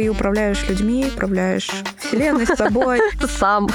[0.00, 1.68] Ты управляешь людьми, управляешь
[1.98, 3.02] вселенной с собой.
[3.38, 3.68] Сам.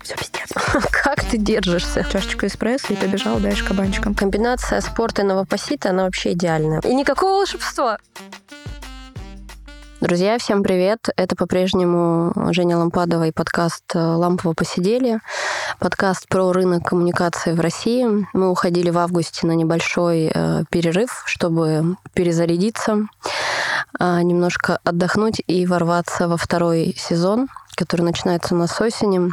[0.00, 0.48] Все пиздец.
[0.92, 2.06] Как ты держишься?
[2.08, 4.14] Чашечку эспрессо и побежал дальше кабанчиком.
[4.14, 6.80] Комбинация спорта и новопосита, она вообще идеальная.
[6.84, 7.98] И никакого волшебства.
[10.02, 11.10] Друзья, всем привет!
[11.16, 15.20] Это по-прежнему Женя Лампадова и подкаст «Лампово посидели».
[15.78, 18.04] Подкаст про рынок коммуникации в России.
[18.32, 23.06] Мы уходили в августе на небольшой э, перерыв, чтобы перезарядиться,
[24.00, 29.32] э, немножко отдохнуть и ворваться во второй сезон который начинается у нас осени.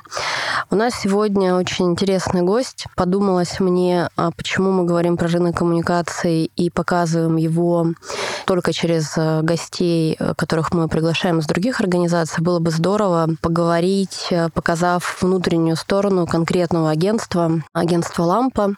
[0.69, 2.85] У нас сегодня очень интересный гость.
[2.95, 7.87] Подумалось мне, а почему мы говорим про рынок коммуникаций и показываем его
[8.49, 12.43] только через э, гостей, э, которых мы приглашаем из других организаций.
[12.43, 18.73] Было бы здорово поговорить, э, показав внутреннюю сторону конкретного агентства, агентства «Лампа»,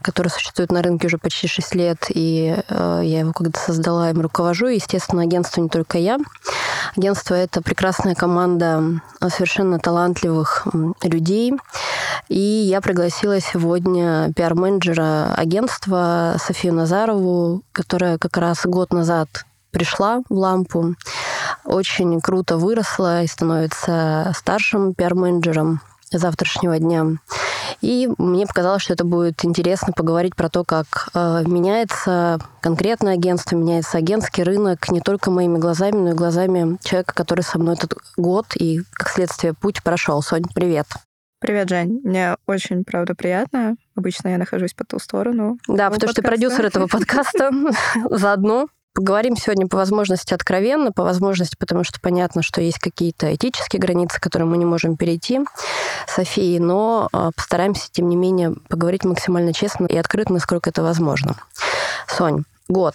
[0.00, 4.66] которое существует на рынке уже почти 6 лет, и я его когда создала, им руковожу.
[4.66, 6.18] Естественно, агентство не только я.
[6.96, 10.66] Агентство— это прекрасная команда совершенно талантливых
[11.02, 11.54] людей.
[12.28, 19.28] И я пригласила сегодня пиар-менеджера агентства Софию Назарову, которая как раз год назад
[19.72, 20.94] пришла в лампу,
[21.64, 25.80] очень круто выросла и становится старшим пиар-менеджером
[26.18, 27.06] завтрашнего дня.
[27.80, 33.56] И мне показалось, что это будет интересно поговорить про то, как э, меняется конкретное агентство,
[33.56, 37.94] меняется агентский рынок не только моими глазами, но и глазами человека, который со мной этот
[38.16, 40.22] год и, как следствие, путь прошел.
[40.22, 40.86] Сонь, привет.
[41.44, 42.00] Привет, Жень.
[42.04, 43.76] Мне очень, правда, приятно.
[43.94, 45.58] Обычно я нахожусь по ту сторону.
[45.68, 46.12] Да, потому подкаста.
[46.12, 47.50] что ты продюсер этого подкаста
[48.10, 48.68] заодно.
[48.94, 54.20] Поговорим сегодня по возможности откровенно, по возможности, потому что понятно, что есть какие-то этические границы,
[54.20, 55.40] которые мы не можем перейти
[56.06, 61.34] Софии, но а, постараемся, тем не менее, поговорить максимально честно и открыто, насколько это возможно.
[62.06, 62.94] Сонь, год.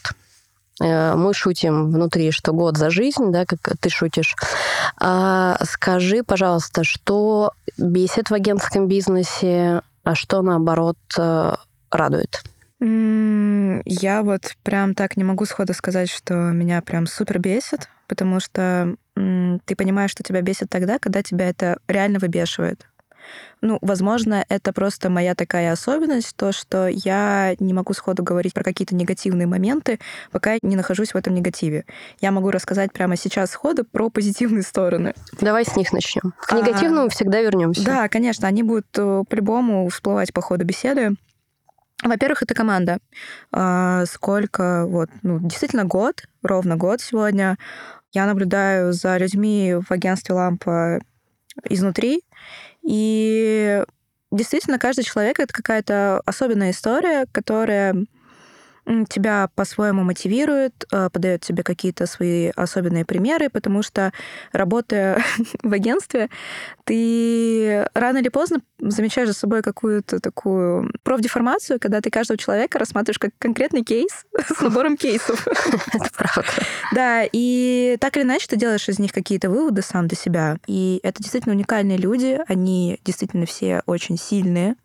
[0.81, 4.35] Э, мы шутим внутри, что год за жизнь, да, как ты шутишь.
[4.97, 11.55] А скажи, пожалуйста, что бесит в агентском бизнесе, а что, наоборот, э,
[11.91, 12.41] радует?
[12.81, 18.95] Я вот прям так не могу сходу сказать, что меня прям супер бесит, потому что
[19.15, 22.87] ты понимаешь, что тебя бесит тогда, когда тебя это реально выбешивает.
[23.61, 28.63] Ну, возможно, это просто моя такая особенность, то, что я не могу сходу говорить про
[28.63, 29.99] какие-то негативные моменты,
[30.31, 31.85] пока я не нахожусь в этом негативе.
[32.21, 35.13] Я могу рассказать прямо сейчас сходу про позитивные стороны.
[35.39, 36.33] Давай с них начнем.
[36.39, 37.83] К негативному а, всегда вернемся.
[37.83, 41.15] Да, конечно, они будут э, по-любому всплывать по ходу беседы.
[42.03, 42.99] Во-первых, это команда.
[43.51, 47.57] А, сколько, вот, ну, действительно год, ровно год сегодня.
[48.13, 50.99] Я наблюдаю за людьми в агентстве «Лампа»
[51.65, 52.21] изнутри,
[52.83, 53.83] и
[54.31, 57.95] действительно каждый человек— это какая-то особенная история, которая
[59.09, 64.11] тебя по-своему мотивирует, э, подает тебе какие-то свои особенные примеры, потому что
[64.51, 65.23] работая
[65.63, 66.29] в агентстве,
[66.85, 73.19] ты рано или поздно замечаешь за собой какую-то такую профдеформацию, когда ты каждого человека рассматриваешь
[73.19, 74.25] как конкретный кейс
[74.57, 75.47] с набором кейсов.
[75.93, 76.45] Это правда.
[76.93, 80.57] Да, и так или иначе ты делаешь из них какие-то выводы сам для себя.
[80.67, 84.75] И это действительно уникальные люди, они действительно все очень сильные,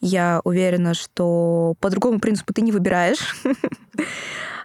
[0.00, 3.36] я уверена, что по другому принципу ты не выбираешь.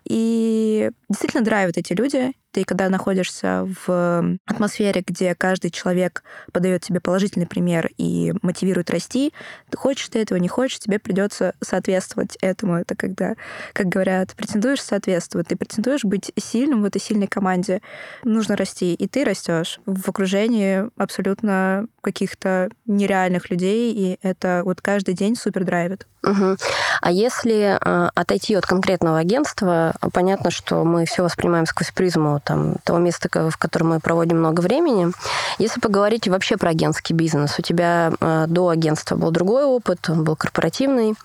[0.07, 6.23] И действительно драйвят эти люди, ты когда находишься в атмосфере, где каждый человек
[6.53, 9.33] подает тебе положительный пример и мотивирует расти,
[9.69, 12.75] ты хочешь ты этого, не хочешь, тебе придется соответствовать этому.
[12.75, 13.35] Это когда,
[13.73, 17.81] как говорят, претендуешь соответствовать, ты претендуешь быть сильным в этой сильной команде,
[18.23, 25.13] нужно расти, и ты растешь в окружении абсолютно каких-то нереальных людей, и это вот каждый
[25.13, 26.07] день супер драйвит.
[26.23, 26.57] Угу.
[27.01, 32.75] А если э, отойти от конкретного агентства, понятно, что мы все воспринимаем сквозь призму там,
[32.83, 35.11] того места, в котором мы проводим много времени.
[35.57, 40.23] Если поговорить вообще про агентский бизнес, у тебя э, до агентства был другой опыт, он
[40.23, 41.15] был корпоративный.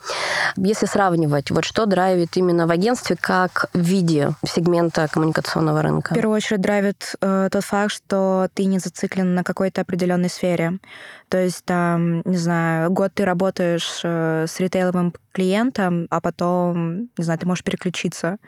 [0.57, 6.13] Если сравнивать, вот что драйвит именно в агентстве как в виде сегмента коммуникационного рынка?
[6.13, 10.79] В первую очередь драйвит э, тот факт, что ты не зациклен на какой-то определенной сфере.
[11.31, 17.25] То есть, там, не знаю, год ты работаешь э, с ритейловым клиентом, а потом, не
[17.25, 18.39] знаю, ты можешь переключиться.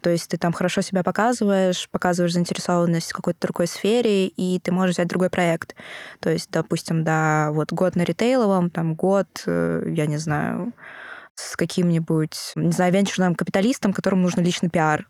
[0.00, 4.72] То есть ты там хорошо себя показываешь, показываешь заинтересованность в какой-то другой сфере, и ты
[4.72, 5.76] можешь взять другой проект.
[6.18, 10.72] То есть, допустим, да, вот год на ритейловом, там год, э, я не знаю,
[11.34, 15.08] с каким-нибудь, не знаю, венчурным капиталистом, которому нужно личный пиар.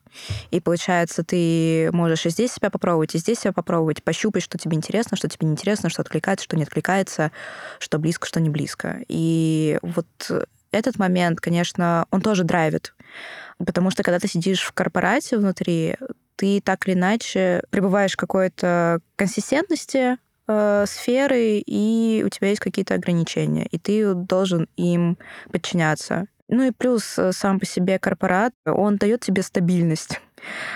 [0.51, 4.77] И получается, ты можешь и здесь себя попробовать, и здесь себя попробовать, пощупать, что тебе
[4.77, 7.33] интересно, что тебе не интересно, что откликается, что не откликается,
[7.79, 8.99] что близко, что не близко.
[9.09, 10.07] И вот
[10.71, 12.95] этот момент, конечно, он тоже драйвит.
[13.59, 15.97] Потому что когда ты сидишь в корпорате внутри,
[16.37, 20.19] ты так или иначе пребываешь в какой-то консистентности
[20.53, 25.19] э, сферы, и у тебя есть какие-то ограничения, и ты должен им
[25.51, 26.27] подчиняться.
[26.53, 30.21] Ну и плюс э, сам по себе корпорат, он дает тебе стабильность.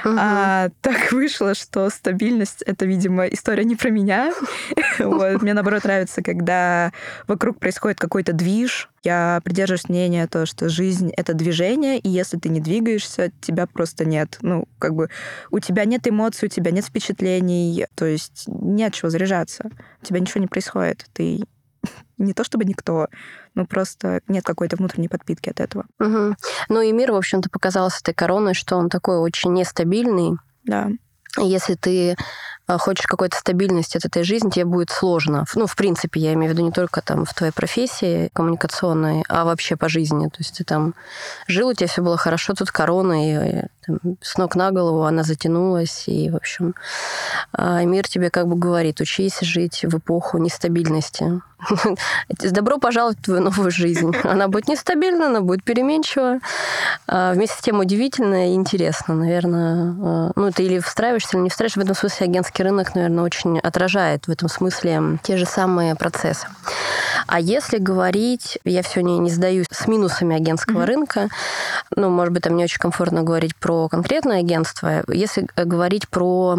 [0.07, 0.15] Угу.
[0.19, 4.33] А так вышло, что стабильность— это, видимо, история не про меня.
[4.99, 5.43] вот.
[5.43, 6.93] Мне, наоборот, нравится, когда
[7.27, 8.89] вокруг происходит какой-то движ.
[9.03, 14.07] Я придерживаюсь мнения то, что жизнь— это движение, и если ты не двигаешься, тебя просто
[14.07, 14.39] нет.
[14.41, 15.11] Ну, как бы
[15.51, 19.69] у тебя нет эмоций, у тебя нет впечатлений, то есть нет чего заряжаться.
[20.01, 21.05] У тебя ничего не происходит.
[21.13, 21.43] Ты
[22.19, 23.09] не то чтобы никто,
[23.57, 25.87] но просто нет какой-то внутренней подпитки от этого.
[25.99, 26.37] Угу.
[26.69, 30.37] Ну и мир, в общем-то, показался этой короной, что он такой очень нестабильный.
[30.65, 30.91] Да.
[31.39, 32.17] Если ты
[32.67, 35.45] а, хочешь какой-то стабильности от этой жизни, тебе будет сложно.
[35.55, 39.45] Ну, в принципе, я имею в виду не только там в твоей профессии коммуникационной, а
[39.45, 40.29] вообще по жизни.
[40.29, 40.95] То есть ты там
[41.47, 45.23] жил, у тебя все было хорошо, тут корона, и там, с ног на голову она
[45.23, 46.75] затянулась, и, в общем,
[47.53, 51.41] а, мир тебе как бы говорит, учись жить в эпоху нестабильности.
[52.29, 54.13] Добро пожаловать в твою новую жизнь.
[54.25, 56.41] Она будет нестабильна, она будет переменчива,
[57.07, 60.33] а, вместе с тем удивительная и интересна, наверное.
[60.35, 61.81] Ну, ты или встраиваешься, или не встраиваешься.
[61.81, 66.47] В этом смысле агентский рынок, наверное, очень отражает в этом смысле те же самые процессы.
[67.27, 70.87] А если говорить, я все не, не сдаюсь с минусами агентского mm-hmm.
[70.87, 71.29] рынка,
[71.95, 75.05] ну, может быть, там не очень комфортно говорить про конкретное агентство.
[75.09, 76.59] Если говорить про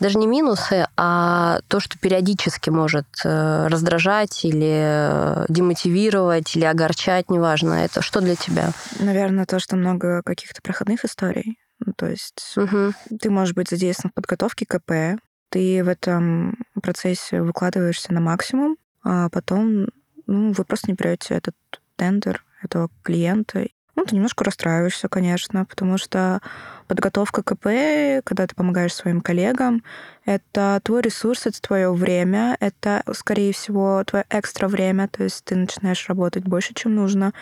[0.00, 7.30] даже не минусы, а то, что периодически может э, раздражать или э, демотивировать, или огорчать,
[7.30, 8.70] неважно, это что для тебя?
[8.98, 11.58] Наверное, то, что много каких-то проходных историй.
[11.84, 12.92] Ну, то есть угу.
[13.20, 15.20] ты можешь быть задействован в подготовке КП,
[15.50, 19.86] ты в этом процессе выкладываешься на максимум, а потом
[20.26, 21.54] ну, вы просто не берете этот
[21.96, 23.66] тендер, этого клиента.
[23.98, 26.40] Ну, ты немножко расстраиваешься, конечно, потому что
[26.86, 29.82] подготовка КП, когда ты помогаешь своим коллегам,
[30.24, 35.56] это твой ресурс, это твое время, это, скорее всего, твое экстра время, то есть ты
[35.56, 37.32] начинаешь работать больше, чем нужно,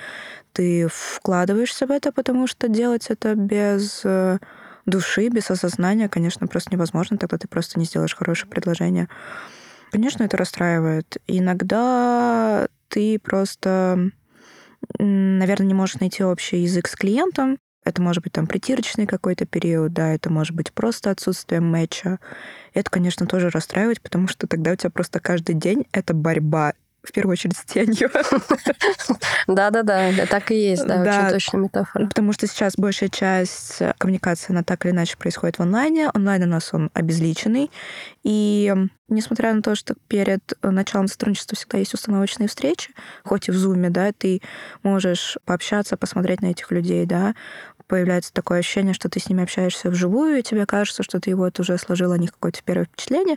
[0.55, 4.39] ты вкладываешься в это, потому что делать это без э,
[4.87, 9.11] души, без осознания, конечно, просто невозможно, тогда ты просто не сделаешь хорошее предложение.
[9.91, 11.19] Конечно, это расстраивает.
[11.27, 14.11] Иногда ты просто,
[14.99, 17.59] наверное, не можешь найти общий язык с клиентом.
[17.85, 22.19] Это может быть там притирочный какой-то период, да, это может быть просто отсутствие матча.
[22.75, 26.73] Это, конечно, тоже расстраивает, потому что тогда у тебя просто каждый день это борьба
[27.07, 28.11] в первую очередь с тенью.
[29.47, 32.07] Да-да-да, так и есть, да, очень точная метафора.
[32.07, 36.11] Потому что сейчас большая часть коммуникации, она так или иначе происходит в онлайне.
[36.15, 37.71] Онлайн у нас он обезличенный.
[38.23, 38.75] И
[39.09, 42.91] несмотря на то, что перед началом сотрудничества всегда есть установочные встречи,
[43.25, 44.41] хоть и в зуме, да, ты
[44.83, 47.35] можешь пообщаться, посмотреть на этих людей, да,
[47.87, 51.59] появляется такое ощущение, что ты с ними общаешься вживую, и тебе кажется, что ты вот
[51.61, 53.37] уже сложил о них какое-то первое впечатление.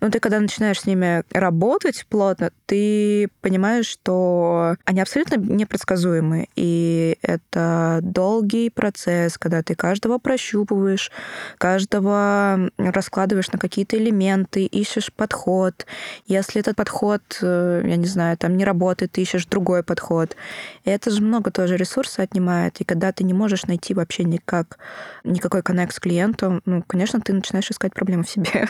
[0.00, 6.48] Но ты, когда начинаешь с ними работать плотно, ты понимаешь, что они абсолютно непредсказуемы.
[6.56, 11.10] И это долгий процесс, когда ты каждого прощупываешь,
[11.58, 15.86] каждого раскладываешь на какие-то элементы, ищешь подход.
[16.26, 20.36] Если этот подход, э, я не знаю, там не работает, ты ищешь другой подход.
[20.84, 22.80] И это же много тоже ресурса отнимает.
[22.80, 24.78] И когда ты не можешь найти найти вообще никак,
[25.24, 28.68] никакой коннект с клиентом, ну, конечно, ты начинаешь искать проблемы в себе.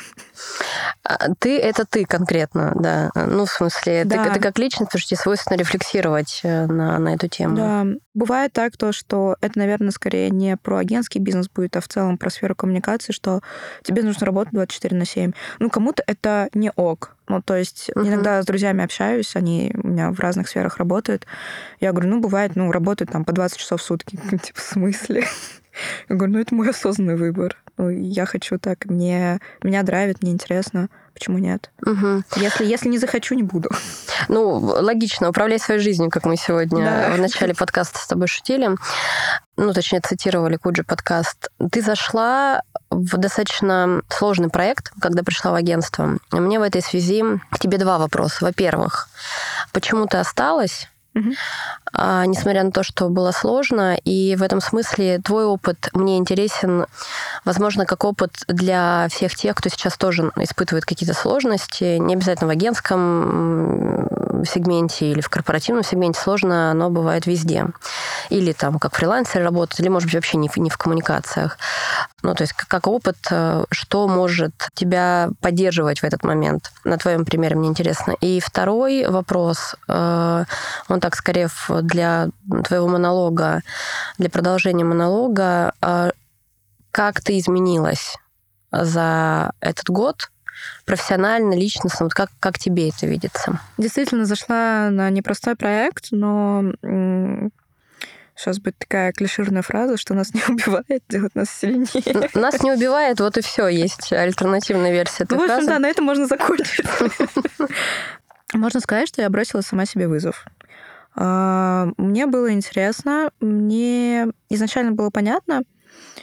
[1.05, 3.11] А, ты— это ты конкретно, да.
[3.15, 4.25] Ну, в смысле, да.
[4.25, 7.57] ты, ты как личность, потому что тебе свойственно рефлексировать э, на, на эту тему.
[7.57, 7.87] Да.
[8.15, 12.19] Бывает так, то, что это, наверное, скорее не про агентский бизнес будет, а в целом
[12.19, 13.41] про сферу коммуникации, что
[13.83, 15.33] тебе нужно работать 24 на 7.
[15.59, 17.17] Ну, кому-то это не ок.
[17.33, 18.07] Ну, то есть uh-huh.
[18.07, 21.27] иногда с друзьями общаюсь, они у меня в разных сферах работают.
[21.81, 24.17] Я говорю, ну, бывает, ну, работают там по 20 часов в сутки.
[24.31, 25.25] Типа, в смысле?
[26.11, 27.57] Я говорю, ну, это мой осознанный выбор.
[27.79, 30.91] Ну, я хочу так, мне, меня драйвит, мне интересно.
[31.15, 31.71] Почему нет?
[31.87, 32.25] Угу.
[32.37, 33.71] Если, если не захочу, не буду.
[34.29, 37.15] Ну, логично, управляй своей жизнью, как мы сегодня да.
[37.17, 38.69] в начале подкаста с тобой шутили.
[39.57, 41.51] Ну, точнее, цитировали Куджи подкаст.
[41.71, 42.63] Ты зашла
[42.95, 46.19] в достаточно сложный проект, когда пришла в агентство.
[46.31, 48.45] Мне в этой связи к тебе два вопроса.
[48.45, 49.09] Во-первых,
[49.73, 50.89] почему ты осталась?
[51.15, 51.31] Угу.
[51.95, 53.97] А, несмотря на то, что было сложно.
[54.05, 56.87] И в этом смысле твой опыт мне интересен,
[57.45, 62.51] возможно, как опыт для всех тех, кто сейчас тоже испытывает какие-то сложности, не обязательно в
[62.51, 64.09] агентском
[64.45, 67.67] сегменте или в корпоративном сегменте сложно, но бывает везде.
[68.31, 71.59] Или там как фрилансер работать, или, может быть, вообще не не в коммуникациях.
[72.23, 76.73] Ну, то есть как опыт, э, что может тебя поддерживать в этот момент?
[76.85, 78.15] На твоем примере мне интересно.
[78.21, 80.45] И второй вопрос, э,
[80.89, 81.49] он так скорее
[81.83, 82.29] для
[82.65, 83.63] твоего монолога,
[84.19, 86.11] для продолжения монолога, э,
[86.91, 88.17] как ты изменилась
[88.71, 90.32] за этот год
[90.85, 92.07] профессионально, личностно?
[92.07, 93.61] Вот как, как тебе это видится?
[93.79, 96.73] Действительно, зашла на непростой проект, но
[98.35, 102.31] сейчас будет такая клиширная фраза, что нас не убивает, делает нас сильнее.
[102.35, 105.69] Нас не убивает, вот и все, есть альтернативная версия этой ну, в общем, фразы.
[105.69, 106.87] да, на этом можно закончить.
[108.55, 110.45] Можно сказать, что я бросила сама себе вызов.
[111.15, 115.63] А, мне было интересно, мне изначально было понятно,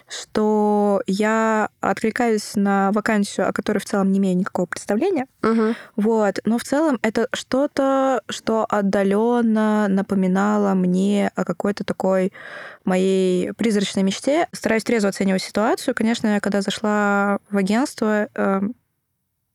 [0.10, 5.28] что я откликаюсь на вакансию, о которой в целом не имею никакого представления.
[5.44, 5.75] Угу.
[5.98, 6.39] Вот.
[6.46, 12.34] Но в целом это что-то, что отдаленно напоминало мне о какой-то такой
[12.86, 14.48] моей призрачной мечте.
[14.51, 15.96] Стараюсь трезво оценивать ситуацию.
[15.96, 18.75] Конечно, я когда зашла в агентство, эм,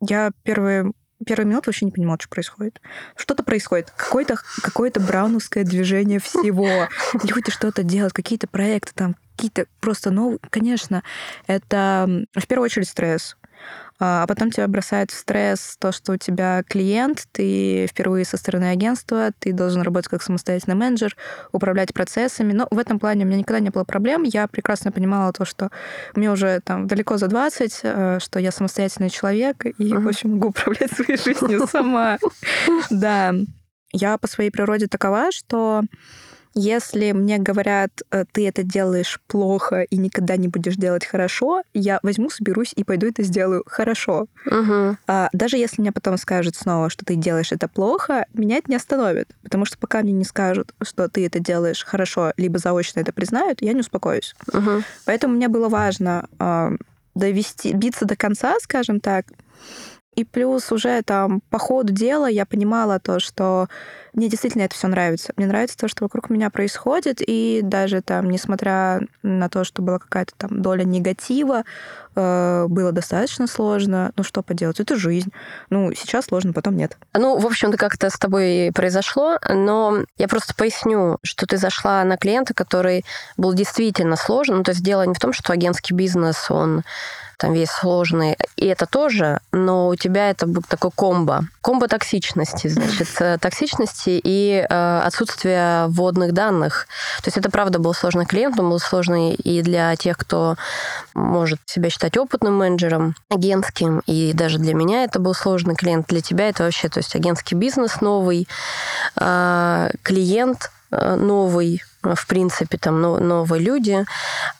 [0.01, 0.93] я первые
[1.25, 2.81] первую минуту вообще не понимала, что происходит.
[3.17, 3.91] Что-то происходит.
[3.97, 6.89] Какое-то какое брауновское движение всего.
[7.25, 10.38] Люди что-то делают, какие-то проекты там, какие-то просто новые.
[10.50, 11.03] Конечно,
[11.47, 13.37] это в первую очередь стресс.
[14.00, 18.37] А, а потом тебя бросает в стресс то, что у тебя клиент, ты впервые со
[18.37, 21.17] стороны агентства, ты должен работать как самостоятельный менеджер,
[21.53, 22.53] управлять процессами.
[22.53, 24.25] Но в этом плане у меня никогда не было проблем.
[24.25, 25.71] Я прекрасно понимала то, что
[26.14, 30.00] мне уже там далеко за 20, э, что я самостоятельный человек и, uh-huh.
[30.00, 32.19] в общем, могу управлять своей жизнью сама.
[32.91, 33.35] Да.
[33.93, 35.83] Я по своей природе такова, что
[36.55, 41.99] если мне говорят, э, ты это делаешь плохо и никогда не будешь делать хорошо, я
[42.03, 44.27] возьму, соберусь и пойду это сделаю хорошо.
[44.47, 44.97] Угу.
[45.07, 48.77] А, даже если мне потом скажут снова, что ты делаешь это плохо, меня это не
[48.77, 49.31] остановит.
[49.43, 53.61] Потому что пока мне не скажут, что ты это делаешь хорошо, либо заочно это признают,
[53.61, 54.35] я не успокоюсь.
[54.53, 54.83] Угу.
[55.07, 56.77] Поэтому мне было важно э,
[57.15, 59.27] довести, биться до конца, скажем так,
[60.14, 63.68] и плюс уже там по ходу дела я понимала то, что
[64.14, 65.33] мне действительно это все нравится.
[65.37, 69.99] Мне нравится то, что вокруг меня происходит, и даже там, несмотря на то, что была
[69.99, 71.64] какая-то там доля негатива,
[72.14, 74.12] э, было достаточно сложно.
[74.16, 74.78] Ну, что поделать?
[74.78, 75.33] Это жизнь.
[75.68, 76.97] Ну, сейчас сложно, потом нет.
[77.12, 82.16] Ну, в общем-то, как-то с тобой произошло, но я просто поясню, что ты зашла на
[82.16, 83.04] клиента, который
[83.37, 84.59] был действительно сложен.
[84.59, 86.85] Ну, то есть дело не в том, что агентский бизнес, он
[87.38, 91.45] там весь сложный, и это тоже, но у тебя это такой комбо.
[91.61, 96.87] Комбо токсичности, значит, э, токсичности и э, отсутствие вводных данных.
[97.23, 100.57] То есть это, правда, был сложный клиент, он был сложный и для тех, кто
[101.14, 106.07] может себя считать опытным менеджером, агентским, и даже для меня это был сложный клиент.
[106.09, 108.49] Для тебя это вообще, то есть агентский бизнес новый,
[109.17, 111.83] э, клиент э, новый,
[112.15, 114.05] в принципе, там новые люди.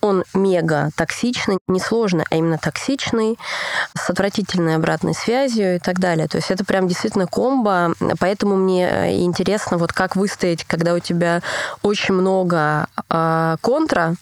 [0.01, 3.39] Он мега токсичный, не сложный, а именно токсичный,
[3.97, 6.29] с отвратительной обратной связью и так далее.
[6.29, 10.99] То есть это прям действительно комбо, поэтому мне э, интересно, вот как выстоять, когда у
[10.99, 11.43] тебя
[11.83, 14.15] очень много э, контра,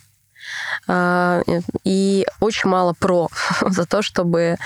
[0.88, 1.42] э,
[1.84, 3.28] и очень мало про
[3.60, 4.56] за то, чтобы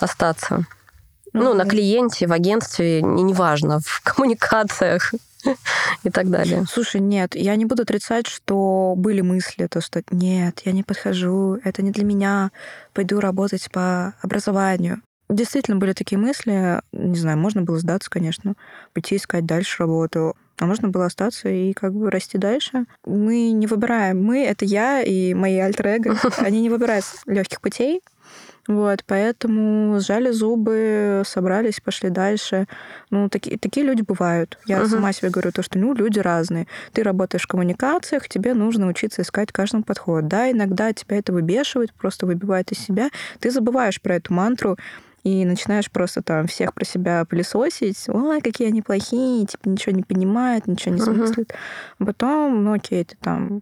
[0.00, 0.66] остаться.
[1.44, 5.12] Ну, на клиенте, в агентстве, неважно, в коммуникациях.
[6.02, 6.64] и так далее.
[6.68, 11.58] Слушай, нет, я не буду отрицать, что были мысли, то, что нет, я не подхожу,
[11.62, 12.50] это не для меня,
[12.92, 15.02] пойду работать по образованию.
[15.28, 18.54] Действительно были такие мысли, не знаю, можно было сдаться, конечно,
[18.92, 22.86] пойти искать дальше работу, а можно было остаться и как бы расти дальше.
[23.04, 24.22] Мы не выбираем.
[24.22, 25.86] Мы— это я и мои альтер
[26.38, 28.00] Они не выбирают легких путей.
[28.68, 32.66] Вот, поэтому сжали зубы, собрались, пошли дальше.
[33.10, 34.58] Ну, такие, такие люди бывают.
[34.66, 34.88] Я uh-huh.
[34.88, 36.66] сама себе говорю то, что, ну, люди разные.
[36.92, 40.26] Ты работаешь в коммуникациях, тебе нужно учиться искать каждому подход.
[40.26, 43.10] Да, иногда тебя это выбешивает, просто выбивает из себя.
[43.38, 44.76] Ты забываешь про эту мантру,
[45.22, 50.04] и начинаешь просто там всех про себя пылесосить, ой, какие они плохие, типа ничего не
[50.04, 51.50] понимают, ничего не смыслят.
[51.50, 52.06] Uh-huh.
[52.06, 53.60] потом, ну окей, ты там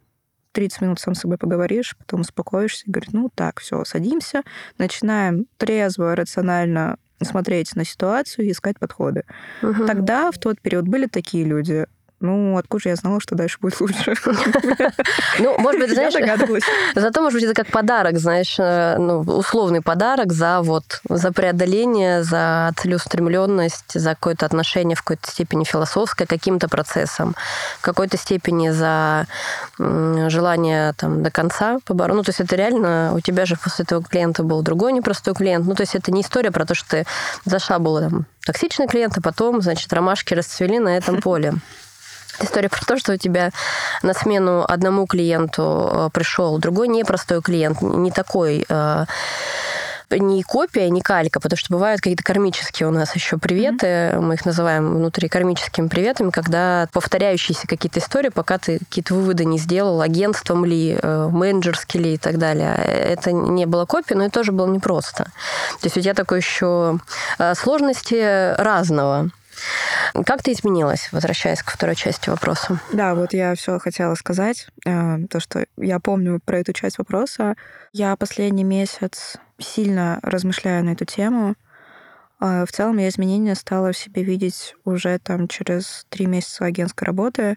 [0.55, 4.43] 30 минут сам с собой поговоришь, потом успокоишься и говоришь, ну так, все, садимся,
[4.79, 9.25] начинаем трезво, рационально смотреть на ситуацию и искать подходы.
[9.63, 9.87] Угу.
[9.87, 11.87] Тогда, в тот период, были такие люди.
[12.25, 14.15] Ну, откуда же я знала, что дальше будет лучше?
[15.39, 16.15] Ну, может быть, знаешь...
[16.95, 22.23] Зато, может быть, это как подарок, знаешь, э, ну, условный подарок за вот, за преодоление,
[22.23, 27.35] за целеустремленность, за какое-то отношение в какой-то степени философское к каким-то процессам,
[27.79, 29.27] в какой-то степени за
[29.79, 32.17] желание там до конца побороться.
[32.17, 35.67] Ну, то есть это реально, у тебя же после этого клиента был другой непростой клиент.
[35.67, 37.07] Ну, то есть это не история про то, что ты
[37.45, 41.55] зашла, был там токсичный клиент, а потом, значит, ромашки расцвели на этом поле.
[42.41, 43.51] История про то, что у тебя
[44.03, 49.05] на смену одному клиенту э, пришел другой непростой клиент, не такой э,
[50.11, 54.21] не копия, не калька, потому что бывают какие-то кармические у нас еще приветы, mm-hmm.
[54.21, 59.59] мы их называем внутри кармическими приветами, когда повторяющиеся какие-то истории, пока ты какие-то выводы не
[59.59, 62.75] сделал, агентством ли, э, менеджерски ли и так далее.
[62.77, 65.25] Это не было копией, но это тоже было непросто.
[65.25, 66.99] То есть у тебя такой еще
[67.55, 69.31] сложности разного.
[70.27, 72.81] Как ты изменилась, возвращаясь к второй части вопроса?
[72.93, 74.69] Да, вот я все хотела сказать.
[74.87, 77.57] Э, то, что я помню про эту часть вопроса.
[77.93, 81.55] Я последний месяц сильно размышляю на эту тему.
[82.41, 87.07] Э, в целом я изменения стала в себе видеть уже там через три месяца агентской
[87.07, 87.57] работы.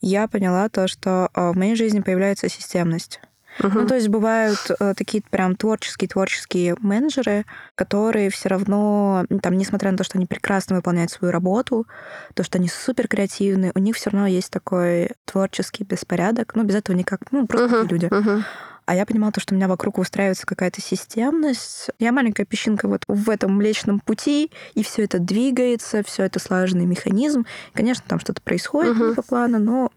[0.00, 3.20] Я поняла то, что э, в моей жизни появляется системность.
[3.60, 3.70] Uh-huh.
[3.74, 9.90] Ну, то есть бывают э, такие прям творческие творческие менеджеры, которые все равно, там, несмотря
[9.90, 11.86] на то, что они прекрасно выполняют свою работу,
[12.34, 16.54] то, что они супер креативны, у них все равно есть такой творческий беспорядок.
[16.54, 17.88] Ну, без этого никак, ну, просто uh-huh.
[17.88, 18.06] люди.
[18.06, 18.42] Uh-huh.
[18.86, 21.90] А я понимала то, что у меня вокруг устраивается какая-то системность.
[21.98, 26.86] Я маленькая песчинка вот в этом Млечном Пути, и все это двигается, все это слаженный
[26.86, 27.46] механизм.
[27.72, 29.14] Конечно, там что-то происходит uh-huh.
[29.14, 29.92] по плану, но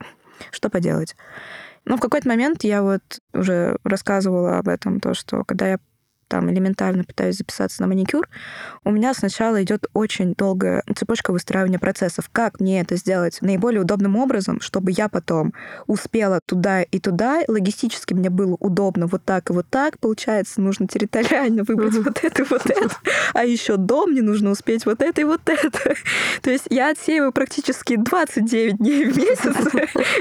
[0.52, 1.16] что поделать.
[1.86, 3.02] Но в какой-то момент я вот
[3.34, 5.80] уже рассказывала об этом, то, что когда я
[6.34, 8.28] там элементарно пытаюсь записаться на маникюр,
[8.84, 12.28] у меня сначала идет очень долгая цепочка выстраивания процессов.
[12.32, 15.54] Как мне это сделать наиболее удобным образом, чтобы я потом
[15.86, 20.88] успела туда и туда, логистически мне было удобно вот так и вот так, получается, нужно
[20.88, 22.96] территориально выбрать вот это и вот это,
[23.36, 25.94] а еще дом мне нужно успеть вот это и вот это.
[26.42, 29.56] То есть я отсеиваю практически 29 дней в месяц,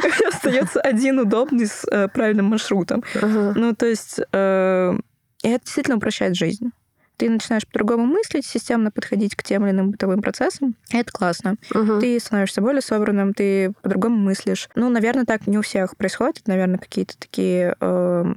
[0.21, 3.03] и остается один удобный с э, правильным маршрутом.
[3.23, 4.99] Ну, то есть э,
[5.43, 6.71] и это действительно упрощает жизнь.
[7.17, 10.75] Ты начинаешь по-другому мыслить, системно подходить к тем или иным бытовым процессам.
[10.91, 11.57] Это классно.
[11.73, 12.01] Угу.
[12.01, 14.69] Ты становишься более собранным, ты по-другому мыслишь.
[14.75, 16.43] Ну, наверное, так не у всех происходит.
[16.47, 18.35] Наверное, какие-то такие э,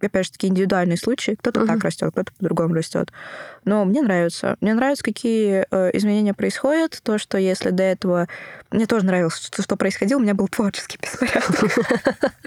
[0.00, 1.36] опять же таки, индивидуальные случаи.
[1.38, 1.66] Кто-то uh-huh.
[1.66, 3.12] так растет, кто-то по-другому растет.
[3.64, 4.56] Но мне нравится.
[4.60, 7.00] Мне нравится, какие э, изменения происходят.
[7.02, 8.28] То, что если до этого...
[8.70, 11.78] Мне тоже нравилось, что, что происходило, у меня был творческий беспорядок.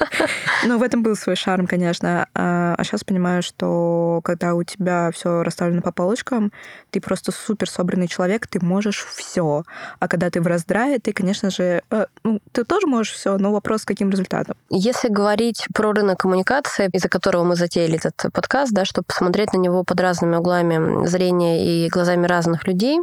[0.65, 2.27] Но в этом был свой шарм, конечно.
[2.33, 6.51] А сейчас а понимаю, что когда у тебя все расставлено по полочкам,
[6.89, 9.63] ты просто супер собранный человек, ты можешь все.
[9.99, 13.51] А когда ты в раздрае, ты, конечно же, э, ну, ты тоже можешь все, но
[13.51, 14.55] вопрос, с каким результатом.
[14.69, 19.57] Если говорить про рынок коммуникации, из-за которого мы затеяли этот подкаст, да, чтобы посмотреть на
[19.57, 22.99] него под разными углами зрения и глазами разных людей.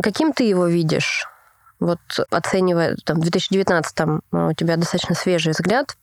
[0.00, 1.26] Каким ты его видишь?
[1.78, 5.96] Вот оценивая, там, в 2019 там, у тебя достаточно свежий взгляд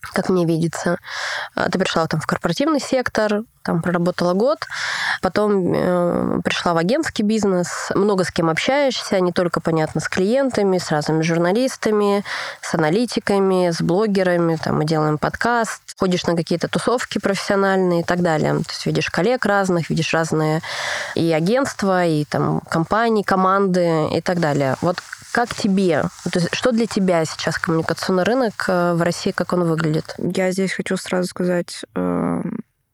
[0.00, 0.98] как мне видится.
[1.54, 4.58] А, ты пришла там в корпоративный сектор, там проработала год,
[5.20, 10.78] потом э, пришла в агентский бизнес, много с кем общаешься, не только, понятно, с клиентами,
[10.78, 12.24] с разными журналистами,
[12.60, 18.22] с аналитиками, с блогерами, там мы делаем подкаст, ходишь на какие-то тусовки профессиональные и так
[18.22, 18.52] далее.
[18.52, 20.60] То есть видишь коллег разных, видишь разные
[21.16, 24.76] и агентства, и там компании, команды и так далее.
[24.80, 24.98] Вот
[25.36, 26.00] как тебе?
[26.32, 30.14] То есть, что для тебя сейчас коммуникационный рынок э, в России, как он выглядит?
[30.16, 32.42] Я здесь хочу сразу сказать э,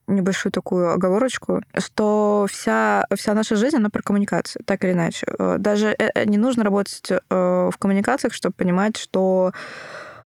[0.09, 5.24] небольшую такую оговорочку, что вся, вся наша жизнь, она про коммуникацию, так или иначе.
[5.38, 9.52] Э, даже не нужно работать в коммуникациях, чтобы понимать, что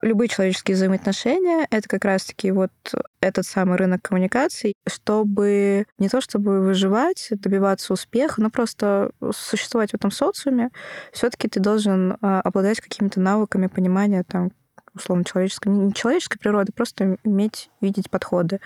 [0.03, 2.73] любые человеческие взаимоотношения— это как раз-таки вот
[3.21, 9.95] этот самый рынок коммуникаций, чтобы не то чтобы выживать, добиваться успеха, но просто существовать в
[9.95, 10.71] этом социуме,
[11.13, 14.51] все таки ты должен а, обладать какими-то навыками понимания там,
[14.95, 18.61] условно человеческой, не человеческой природы, просто иметь, видеть подходы.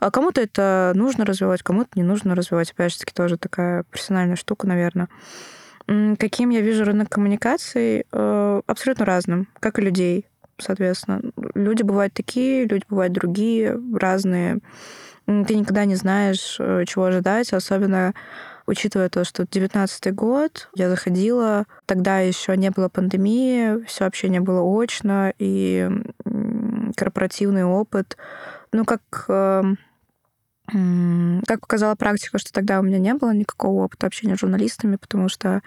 [0.00, 2.70] А кому-то это нужно развивать, кому-то не нужно развивать.
[2.70, 5.08] Опять же таки, тоже такая профессиональная штука, наверное.
[5.86, 8.06] Каким я вижу рынок коммуникаций?
[8.10, 10.26] Э, абсолютно разным, как и людей
[10.58, 11.20] соответственно.
[11.54, 14.58] Люди бывают такие, люди бывают другие, разные.
[15.26, 18.14] Ты никогда не знаешь, э, чего ожидать, особенно
[18.66, 24.62] учитывая то, что 19 год, я заходила, тогда еще не было пандемии, все общение было
[24.62, 25.88] очно, и
[26.96, 28.16] корпоративный опыт,
[28.72, 29.78] ну, как эм,
[31.46, 35.28] как показала практика, что тогда у меня не было никакого опыта общения с журналистами, потому
[35.28, 35.62] что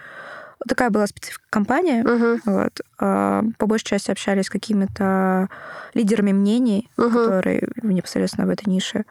[0.67, 2.03] такая была специфика компании.
[2.03, 2.39] Uh-huh.
[2.45, 2.81] Вот.
[2.99, 5.49] А, по большей части общались с какими-то
[5.93, 7.25] лидерами мнений, uh-huh.
[7.25, 9.05] которые непосредственно в этой нише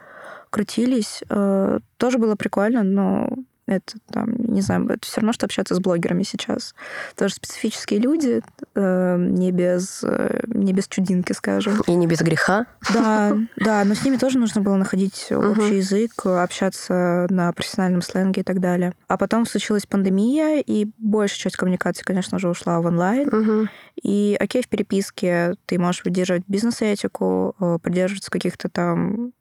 [0.49, 1.23] крутились.
[1.29, 3.29] А, тоже было прикольно, но
[3.67, 6.73] это там, не знаю, это все равно, что общаться с блогерами сейчас.
[7.15, 8.41] Тоже специфические люди,
[8.75, 11.81] э, не, без, э, не без чудинки, скажем.
[11.85, 12.65] И не без греха.
[12.93, 18.41] Да, да, но с ними тоже нужно было находить общий язык, общаться на профессиональном сленге
[18.41, 18.93] и так далее.
[19.07, 23.69] А потом случилась пандемия, и большая часть коммуникации, конечно же, ушла в онлайн.
[24.01, 29.33] И окей, в переписке ты можешь выдерживать бизнес-этику, э, придерживаться каких-то там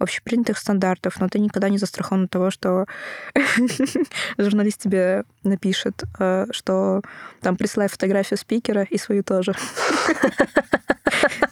[0.00, 2.86] общепринятых стандартов, но ты никогда не застрахован от того, что
[4.38, 7.02] журналист тебе напишет, э, что
[7.40, 9.54] там присылай фотографию спикера и свою тоже.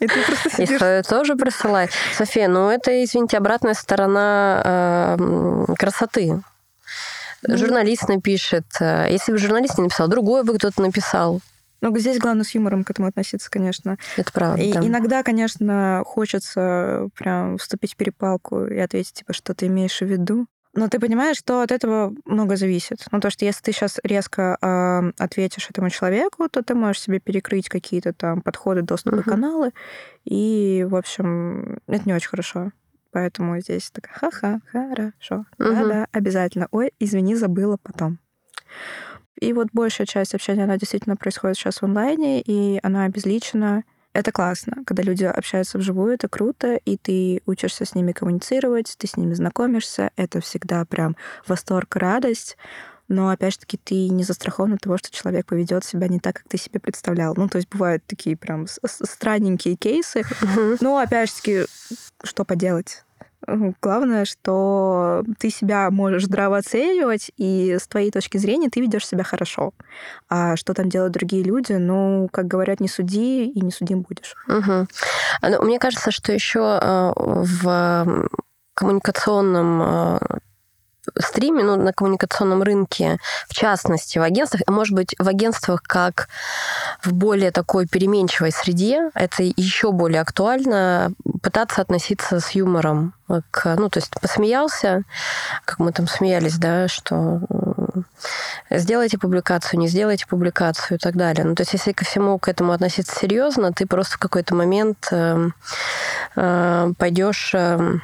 [0.00, 0.70] И ты просто сидишь...
[0.70, 1.90] И свою тоже присылай.
[2.16, 6.40] София, ну это, извините, обратная сторона э, красоты.
[7.42, 8.64] Ну, журналист напишет.
[8.80, 11.40] Э, если бы журналист не написал, другой бы кто-то написал.
[11.80, 13.98] Ну, здесь главное с юмором к этому относиться, конечно.
[14.16, 14.62] Это правда.
[14.62, 20.06] И иногда, конечно, хочется прям вступить в перепалку и ответить, типа, что ты имеешь в
[20.06, 20.46] виду.
[20.74, 23.04] Но ты понимаешь, что от этого много зависит.
[23.10, 27.20] Ну, то, что если ты сейчас резко э, ответишь этому человеку, то ты можешь себе
[27.20, 29.30] перекрыть какие-то там подходы, доступы, uh-huh.
[29.30, 29.72] каналы.
[30.24, 32.70] И, в общем, это не очень хорошо.
[33.10, 35.46] Поэтому здесь такая, ха-ха, хорошо.
[35.58, 35.74] Uh-huh.
[35.74, 36.68] Да-да, обязательно.
[36.70, 38.18] Ой, извини, забыла потом.
[39.40, 43.85] И вот большая часть общения, она действительно происходит сейчас в онлайне, и она обезличена.
[44.12, 49.07] Это классно, когда люди общаются вживую, это круто, и ты учишься с ними коммуницировать, ты
[49.07, 51.14] с ними знакомишься, это всегда прям
[51.46, 52.57] восторг, радость.
[53.07, 56.37] Но опять же таки ты не застрахован от того, что человек поведет себя не так,
[56.37, 57.35] как ты себе представлял.
[57.37, 60.24] Ну, то есть бывают такие прям странненькие кейсы.
[60.81, 61.64] Но опять же таки,
[62.22, 63.05] что поделать?
[63.46, 69.24] Главное, что ты себя можешь здраво оценивать, и с твоей точки зрения ты ведешь себя
[69.24, 69.72] хорошо.
[70.29, 74.35] А что там делают другие люди, ну, как говорят, не суди и не судим будешь.
[74.48, 74.87] Угу.
[75.42, 78.29] Ну, мне кажется, что еще э, в
[78.74, 80.18] коммуникационном э,
[81.18, 83.18] стриме, ну, на коммуникационном рынке,
[83.49, 86.29] в частности, в агентствах, а может быть, в агентствах как
[87.03, 93.14] в более такой переменчивой среде, это еще более актуально, пытаться относиться с юмором
[93.51, 95.03] к, ну, то есть посмеялся,
[95.64, 97.40] как мы там смеялись, да, что
[98.71, 101.44] сделайте публикацию, не сделайте публикацию и так далее.
[101.44, 105.09] Ну, то есть если ко всему к этому относиться серьезно, ты просто в какой-то момент
[105.11, 105.49] э,
[106.37, 107.99] э, пойдешь э,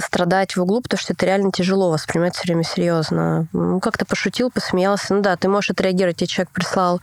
[0.00, 3.46] страдать в углу, потому что это реально тяжело воспринимать все время серьезно.
[3.52, 5.14] Ну, как-то пошутил, посмеялся.
[5.14, 7.00] Ну да, ты можешь отреагировать, тебе человек прислал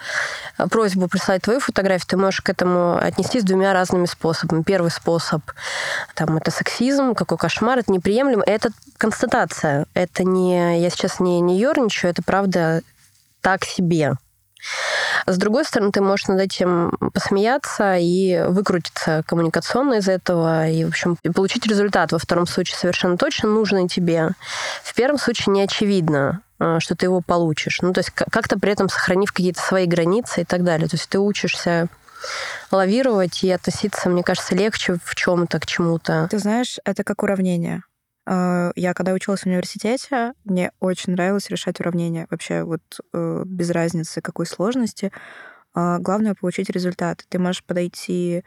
[0.58, 4.64] э, просьбу прислать твою фотографию, ты можешь к этому отнестись двумя разными способами.
[4.64, 5.42] Первый способ,
[6.16, 8.44] там, это сексизм, какой кошмар, это неприемлемо.
[8.46, 9.86] Это констатация.
[9.94, 10.82] Это не...
[10.82, 12.82] Я сейчас не, не ерничаю, это правда
[13.42, 14.14] так себе.
[15.26, 20.90] С другой стороны, ты можешь над этим посмеяться и выкрутиться коммуникационно из этого, и, в
[20.90, 22.12] общем, получить результат.
[22.12, 24.32] Во втором случае совершенно точно нужный тебе.
[24.84, 27.80] В первом случае не очевидно, э, что ты его получишь.
[27.82, 30.88] Ну, то есть как-то при этом сохранив какие-то свои границы и так далее.
[30.88, 31.88] То есть ты учишься
[32.72, 36.28] лавировать и относиться, мне кажется, легче в чем-то к чему-то.
[36.30, 37.84] Ты знаешь, это как уравнение.
[38.26, 42.28] Э, я когда училась в университете, мне очень нравилось решать уравнения.
[42.30, 42.82] Вообще вот
[43.14, 45.12] э, без разницы какой сложности.
[45.74, 47.26] А, главное получить результат.
[47.30, 48.44] Ты можешь подойти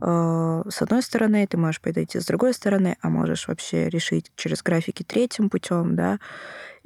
[0.00, 4.62] э, с одной стороны, ты можешь подойти с другой стороны, а можешь вообще решить через
[4.62, 6.18] графики третьим путем, да.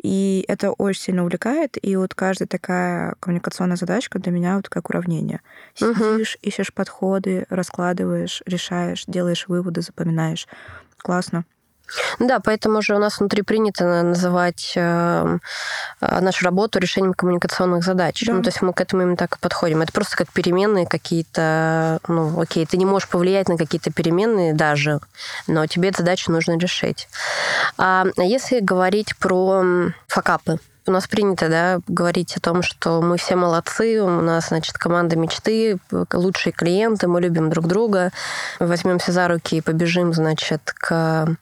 [0.02, 4.90] И это очень сильно увлекает, и вот каждая такая коммуникационная задачка для меня вот как
[4.90, 5.40] уравнение.
[5.74, 10.46] Сидишь, ищешь подходы, раскладываешь, решаешь, делаешь выводы, запоминаешь.
[10.98, 11.44] Классно.
[12.18, 15.38] Да, поэтому же у нас внутри принято называть э,
[16.00, 18.22] э, нашу работу решением коммуникационных задач.
[18.26, 18.32] Да.
[18.34, 19.82] Ну, то есть мы к этому именно так и подходим.
[19.82, 25.00] Это просто как переменные какие-то, ну, окей, ты не можешь повлиять на какие-то переменные даже,
[25.46, 27.08] но тебе эту задачу нужно решить.
[27.76, 29.64] А если говорить про
[30.06, 34.78] факапы, у нас принято, да, говорить о том, что мы все молодцы, у нас, значит,
[34.78, 35.78] команда мечты,
[36.12, 38.10] лучшие клиенты, мы любим друг друга,
[38.58, 41.36] возьмемся за руки и побежим, значит, к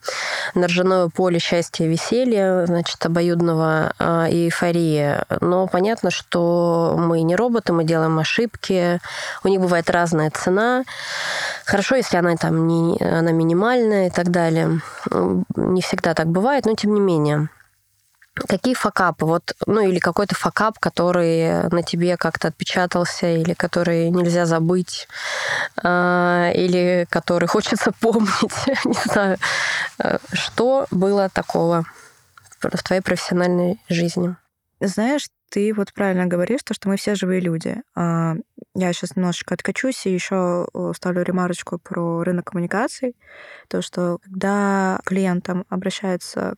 [0.53, 5.17] на поле счастья и веселья, значит, обоюдного э, и эйфории.
[5.41, 8.99] Но понятно, что мы не роботы, мы делаем ошибки,
[9.43, 10.83] у них бывает разная цена.
[11.65, 14.81] Хорошо, если она там не, она минимальная и так далее.
[15.55, 17.49] Не всегда так бывает, но тем не менее.
[18.47, 19.25] Какие факапы?
[19.25, 25.07] Вот, ну, или какой-то факап, который на тебе как-то отпечатался, или который нельзя забыть,
[25.83, 29.37] э, или который хочется помнить, не знаю.
[29.99, 31.85] Э, что было такого
[32.61, 34.35] в твоей профессиональной жизни?
[34.79, 37.81] Знаешь, ты вот правильно говоришь, то, что мы все живые люди.
[37.95, 38.35] А,
[38.75, 43.15] я сейчас немножечко откачусь и еще э, ставлю ремарочку про рынок коммуникаций.
[43.69, 46.55] То, что когда клиентам обращается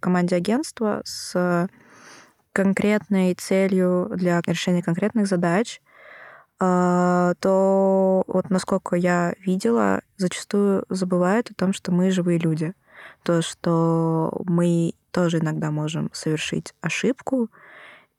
[0.00, 1.68] команде агентства с
[2.52, 5.80] конкретной целью для решения конкретных задач,
[6.60, 12.72] а, то вот насколько я видела, зачастую забывают о том, что мы живые люди.
[13.22, 17.50] То, что мы тоже иногда можем совершить ошибку,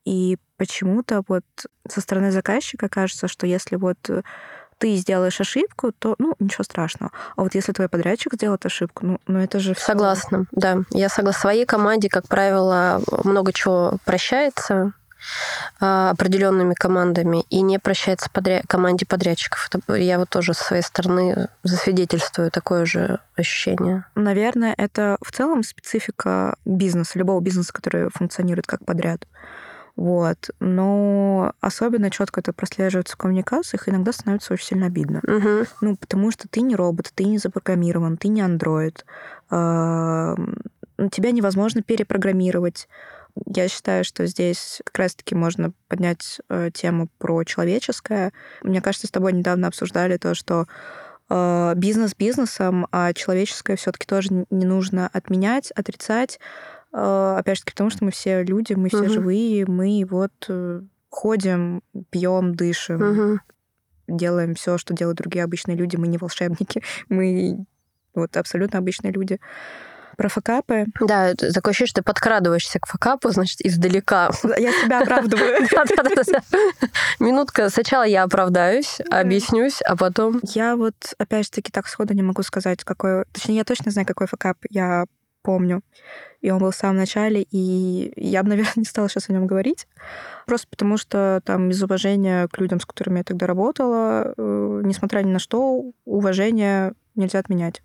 [0.06, 1.44] и почему-то вот
[1.88, 3.98] со стороны заказчика кажется, что если вот
[4.78, 7.12] ты сделаешь ошибку, то, ну, ничего страшного.
[7.36, 9.74] А вот если твой подрядчик сделает ошибку, ну, ну это же...
[9.74, 9.86] всё.
[9.86, 10.80] Согласна, да.
[10.92, 11.42] Я согласна.
[11.42, 14.94] Своей команде, как правило, много чего прощается
[15.80, 18.62] а, определенными командами и не прощается подря...
[18.68, 19.70] команде подрядчиков.
[19.72, 24.06] Это я вот тоже со своей стороны засвидетельствую такое же ощущение.
[24.16, 29.26] Наверное, это в целом специфика бизнеса, любого бизнеса, который функционирует как подряд.
[29.95, 30.49] Вот.
[30.60, 35.21] Но особенно четко это прослеживается в коммуникациях, иногда становится очень сильно обидно.
[35.23, 35.65] Мгм.
[35.81, 39.05] Ну, потому что ты не робот, ты не запрограммирован, ты не андроид.
[39.49, 40.36] А,
[41.12, 42.88] Тебя невозможно перепрограммировать.
[43.47, 48.31] Я считаю, что здесь как раз-таки можно поднять э, тему про человеческое.
[48.63, 50.67] Мне кажется, с тобой недавно обсуждали то, что
[51.29, 56.39] э, бизнес бизнесом, а человеческое все-таки тоже не нужно отменять, отрицать.
[56.97, 59.10] Э, опять же таки, потому что мы все люди, мы все Мгм.
[59.10, 63.41] живые, мы вот э, ходим, пьем, дышим, Мгм.
[64.08, 65.97] делаем все, что делают другие обычные люди.
[65.97, 67.65] Мы не волшебники, мы
[68.13, 69.41] вот абсолютно обычные люди.
[70.15, 70.86] Про факапы.
[71.01, 74.29] Да, такое ощущение, что ты подкрадываешься к факапу, значит, издалека.
[74.58, 75.67] Я себя оправдываю.
[77.19, 77.69] Минутка.
[77.69, 80.39] Сначала я оправдаюсь, объяснюсь, а потом...
[80.43, 83.25] Я вот, опять же таки, так сходу не могу сказать, какой...
[83.34, 85.03] Точнее, я точно знаю, какой факап я
[85.45, 85.81] помню.
[86.41, 89.47] И он был в самом начале, и я бы, наверное, не стала сейчас о нем
[89.47, 89.88] говорить.
[90.45, 95.21] Просто потому что там из уважения к людям, с которыми я тогда работала, э, несмотря
[95.21, 97.81] ни на что, уважение нельзя отменять.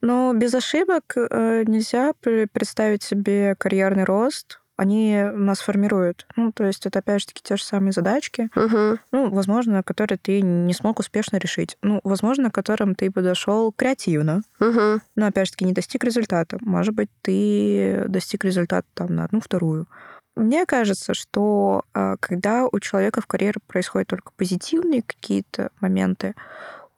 [0.00, 4.60] Но без ошибок э, нельзя пр- представить себе карьерный рост.
[4.76, 6.26] Они нас формируют.
[6.36, 8.98] Ну, то есть это, опять же таки, те же самые задачки, Мгм.
[9.12, 11.76] ну, возможно, которые ты не смог успешно решить.
[11.82, 15.02] Ну, возможно, к которым ты подошел креативно, Мгм.
[15.14, 16.56] но, опять же таки, не достиг результата.
[16.60, 19.86] Может быть, ты достиг результата там на одну вторую.
[20.34, 26.34] Мне кажется, что а, когда у человека в карьере происходят только позитивные какие-то моменты,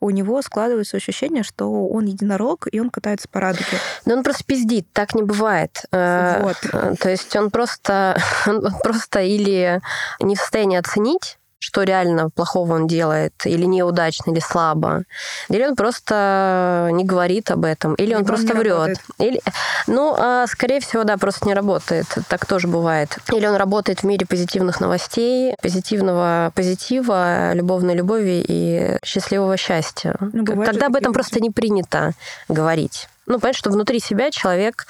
[0.05, 3.65] у него складывается ощущение, что он единорог, и он катается по радуге.
[4.05, 5.83] Да он просто пиздит, так не бывает.
[5.91, 6.57] Э, Вот.
[6.71, 9.81] э, То есть он просто, он просто или
[10.19, 15.03] не в состоянии оценить, что реально плохого он делает, или неудачно, или слабо,
[15.49, 18.73] или он просто не говорит об этом, или он он просто врет.
[18.73, 18.99] работает.
[19.19, 19.41] Или,
[19.87, 22.07] ну, а, скорее всего, да, просто не работает.
[22.27, 23.17] Так тоже бывает.
[23.31, 30.15] Или он работает в мире позитивных новостей, позитивного позитива, любовной любови и счастливого счастья.
[30.19, 32.11] Ну, Тогда об этом просто не принято
[32.47, 33.07] говорить.
[33.25, 34.85] Ну, понятно, что внутри себя человек,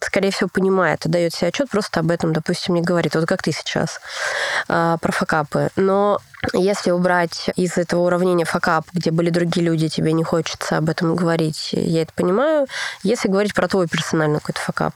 [0.00, 3.14] скорее всего, понимает дает себе отчет, просто об этом, допустим, не говорит.
[3.14, 4.00] Вот как ты сейчас
[4.68, 5.68] а, про факапы.
[5.76, 6.18] Но
[6.52, 11.14] если убрать из этого уравнения факап, где были другие люди, тебе не хочется об этом
[11.14, 12.66] говорить, я это понимаю.
[13.02, 14.94] Если говорить про твой персональный какой-то факап,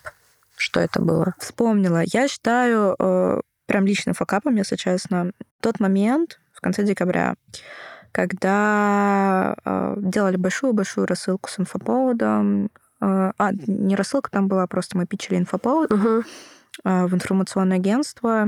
[0.57, 1.35] что это было?
[1.38, 2.03] Вспомнила.
[2.05, 7.35] Я считаю э, прям личным факапом, если честно, тот момент в конце декабря,
[8.12, 12.70] когда э, делали большую-большую рассылку с инфоповодом.
[13.01, 16.23] Э, а, не рассылка там была, просто мы пичили инфоповод Угу.
[16.85, 18.46] э, в информационное агентство.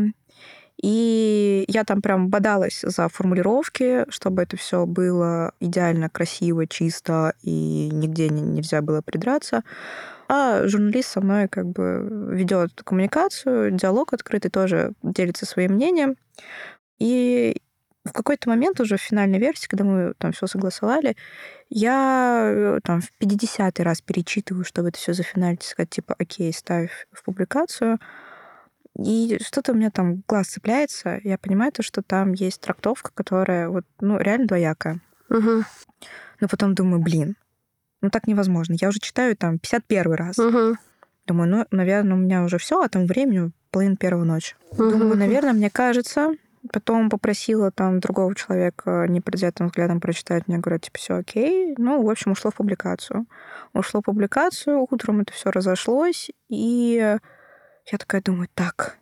[0.83, 7.89] И я там прям бодалась за формулировки, чтобы это все было идеально красиво, чисто, и
[7.93, 9.63] нигде не- нельзя было придраться.
[10.29, 16.17] А журналист со мной как бы ведет коммуникацию, диалог открытый, тоже делится своим мнением.
[16.99, 17.61] И
[18.05, 21.17] в какой-то момент уже в финальной версии, когда мы там все согласовали,
[21.71, 27.07] я э, там в 50 раз перечитываю, чтобы это все зафиналить, сказать, типа, окей, ставь
[27.13, 27.99] в публикацию.
[28.99, 31.21] И что-то у меня там глаз цепляется.
[31.23, 35.01] Я понимаю то, что там есть трактовка, которая вот, ну, реально двоякая.
[35.31, 35.65] Угу.
[36.41, 37.37] Но потом думаю, блин,
[38.01, 38.77] ну так невозможно.
[38.79, 40.39] Я уже читаю там 51 раз.
[40.39, 40.77] Угу.
[41.27, 44.57] Думаю, ну, наверное, у меня уже все, а там времени половина первого ночи.
[44.77, 46.35] Думаю, наверное, мне кажется.
[46.71, 50.47] Потом попросила там другого человека непредвзятым взглядом прочитать.
[50.47, 51.75] Мне говорят, типа, все окей.
[51.77, 53.27] Ну, в общем, ушло в публикацию.
[53.73, 57.19] Ушло в публикацию, утром это все разошлось, и
[57.91, 58.99] я такая думаю, так,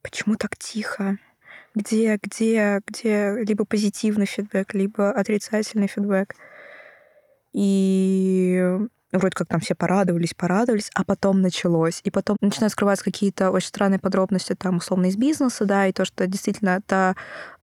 [0.00, 1.18] почему так тихо?
[1.74, 6.34] Где, где, где либо позитивный фидбэк, либо отрицательный фидбэк?
[7.52, 8.78] И
[9.18, 12.00] вроде как там все порадовались, порадовались, а потом началось.
[12.04, 16.04] И потом начинают скрываться какие-то очень странные подробности, там, условно, из бизнеса, да, и то,
[16.04, 17.14] что действительно та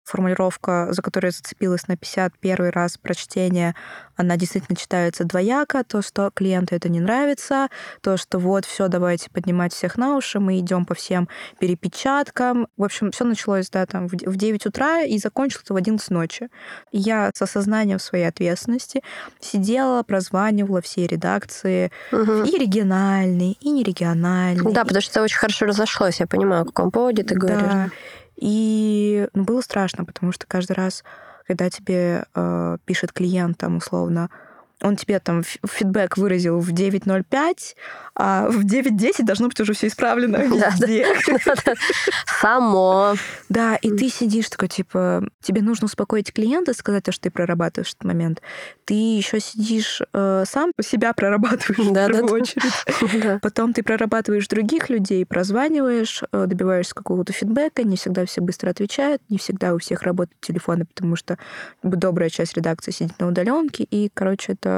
[0.10, 3.76] формулировка, за которую я зацепилась на 51 раз прочтения,
[4.16, 7.70] она действительно читается двояко, то, что клиенту это не нравится,
[8.02, 12.68] то, что вот, все, давайте поднимать всех на уши, мы идем по всем перепечаткам.
[12.76, 16.50] В общем, все началось, да, там, в 9 утра и закончилось в 11 ночи.
[16.92, 19.02] Я с осознанием своей ответственности
[19.40, 22.44] сидела, прозванивала все редакции, Угу.
[22.44, 24.74] и региональные, и нерегиональные.
[24.74, 26.20] Да, потому что это очень хорошо разошлось.
[26.20, 27.92] Я понимаю, о каком поводе ты говоришь.
[28.40, 31.04] И ну, было страшно, потому что каждый раз
[31.50, 34.30] когда тебе э, пишет клиент там условно,
[34.82, 37.76] он тебе там фидбэк выразил в 9.05,
[38.16, 40.40] а в 9.10 должно быть уже все исправлено
[42.40, 43.16] Само.
[43.50, 48.04] Да, и ты сидишь такой, типа, тебе нужно успокоить клиента, сказать, что ты прорабатываешь этот
[48.04, 48.42] момент.
[48.86, 53.42] Ты еще сидишь э, сам себя прорабатываешь да, в первую да, очередь.
[53.42, 59.22] Потом ты прорабатываешь других людей, прозваниваешь, э, добиваешься какого-то фидбэка, не всегда все быстро отвечают,
[59.30, 61.38] не всегда у всех работают телефоны, потому что
[61.82, 64.69] добрая часть редакции сидит на удаленке, и, короче, это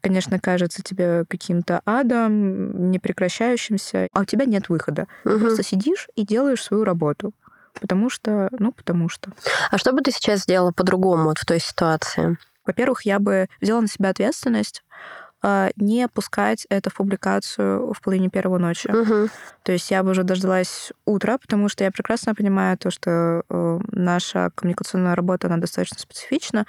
[0.00, 5.06] конечно, кажется тебе каким-то адом, непрекращающимся, а у тебя нет выхода.
[5.24, 5.34] Угу.
[5.34, 7.32] Ты просто сидишь и делаешь свою работу.
[7.80, 9.30] Потому что, ну, потому что.
[9.70, 12.36] А что бы ты сейчас сделала по-другому вот в той ситуации?
[12.66, 14.82] Во-первых, я бы взяла на себя ответственность
[15.76, 18.88] не пускать это в публикацию в половине первого ночи.
[18.88, 19.30] Угу.
[19.62, 23.80] То есть я бы уже дождалась утра, потому что я прекрасно понимаю то, что э,
[23.92, 26.66] наша коммуникационная работа, она достаточно специфична,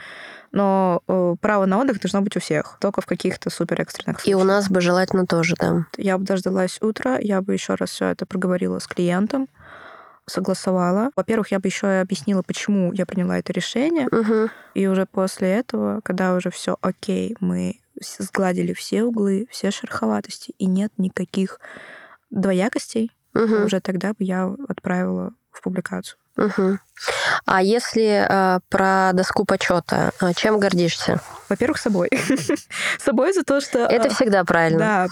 [0.52, 4.40] но э, право на отдых должно быть у всех, только в каких-то супер экстренных случаях.
[4.40, 5.86] И у нас бы желательно тоже, да.
[5.98, 9.48] Я бы дождалась утра, я бы еще раз все это проговорила с клиентом,
[10.28, 11.12] согласовала.
[11.16, 14.08] Во-первых, я бы еще и объяснила, почему я приняла это решение.
[14.08, 14.50] Угу.
[14.76, 20.66] И уже после этого, когда уже все окей, мы сгладили все углы, все шероховатости, и
[20.66, 21.60] нет никаких
[22.30, 23.66] двоякостей, угу.
[23.66, 26.18] уже тогда бы я отправила в публикацию.
[26.38, 26.80] Угу.
[27.46, 31.20] А если э, про доску почета, а чем гордишься?
[31.50, 32.10] Во-первых, собой.
[33.00, 33.80] собой за то, что...
[33.80, 34.80] Это всегда правильно.
[34.80, 35.08] Да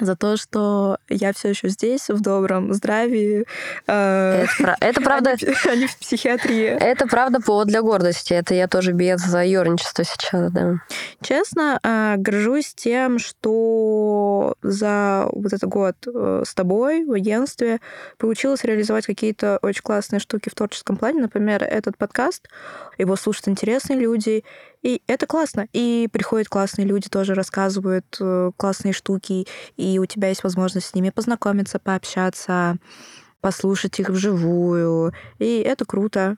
[0.00, 3.46] за то, что я все еще здесь, в добром здравии.
[3.86, 5.36] Э, это, это правда...
[5.66, 6.66] А не в психиатрии.
[6.66, 8.34] Это правда повод для гордости.
[8.34, 10.74] Это я тоже без юрничества сейчас, да.
[11.22, 17.80] Честно, э, горжусь тем, что за вот этот год э, с тобой в агентстве
[18.18, 21.22] получилось реализовать какие-то очень классные штуки в творческом плане.
[21.22, 22.48] Например, этот подкаст,
[22.98, 24.44] его слушают интересные люди,
[24.84, 25.66] и это классно.
[25.72, 29.46] И приходят классные люди, тоже рассказывают э, классные штуки,
[29.78, 32.76] и у тебя есть возможность с ними познакомиться, пообщаться,
[33.40, 35.14] послушать их вживую.
[35.38, 36.36] И это круто.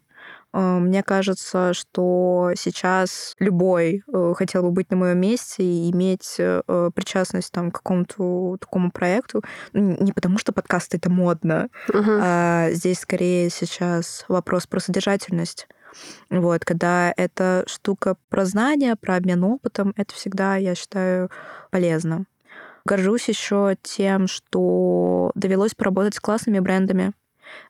[0.53, 6.37] Э, мне кажется, что сейчас любой э, хотел бы быть на моем месте и иметь
[6.95, 9.43] причастность там, к какому-то такому проекту.
[9.73, 12.21] Ну, не потому, что подкаст это модно, uh-huh.
[12.23, 15.67] а здесь скорее сейчас вопрос про содержательность.
[16.31, 21.31] Вот, когда эта штука про знания, про обмен опытом, это всегда, я считаю,
[21.71, 22.27] полезно.
[22.85, 27.13] Горжусь еще тем, что довелось поработать с классными брендами.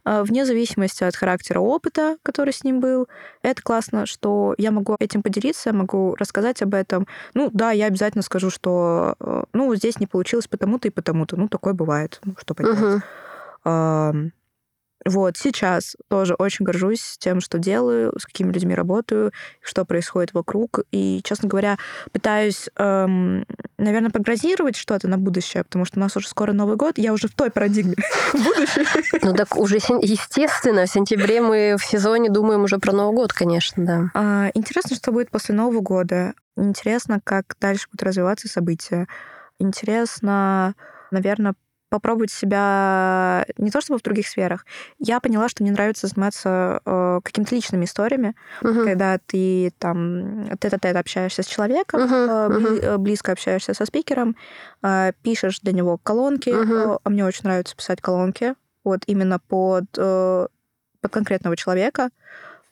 [0.05, 3.09] А, вне зависимости от характера опыта, который с ним был,
[3.43, 7.07] это классно, что я могу этим поделиться, могу рассказать об этом.
[7.35, 11.37] Ну, да, я обязательно скажу, что э, ну, здесь не получилось потому-то и потому-то.
[11.37, 12.21] Ну, такое бывает.
[12.25, 13.03] Ну, что поделать.
[13.65, 14.31] Uh-huh.
[15.05, 20.81] Вот, сейчас тоже очень горжусь тем, что делаю, с какими людьми работаю, что происходит вокруг.
[20.91, 21.79] И, честно говоря,
[22.13, 23.47] пытаюсь, эм,
[23.79, 27.29] наверное, прогнозировать что-то на будущее, потому что у нас уже скоро Новый год, я уже
[27.29, 27.95] в той парадигме
[28.33, 28.85] будущее.
[29.23, 33.85] Ну так уже, естественно, в сентябре мы в сезоне думаем уже про Новый год, конечно,
[33.85, 34.11] да.
[34.15, 36.35] А, интересно, что будет после Нового года.
[36.57, 39.07] Интересно, как дальше будут развиваться события.
[39.59, 40.75] Интересно,
[41.11, 41.55] наверное,
[41.89, 44.67] попробовать себя не то чтобы в других сферах.
[44.99, 48.85] Я поняла, что мне нравится заниматься э, какими-то личными историями, uh-huh.
[48.85, 52.27] когда ты там тет-а-тет общаешься с человеком, uh-huh.
[52.27, 52.99] Э, бли- uh-huh.
[52.99, 54.37] близко общаешься со спикером,
[54.83, 56.49] э, пишешь для него колонки.
[56.49, 57.01] Uh-huh.
[57.03, 60.47] А мне очень нравится писать колонки, вот именно под, э,
[61.01, 62.11] под конкретного человека.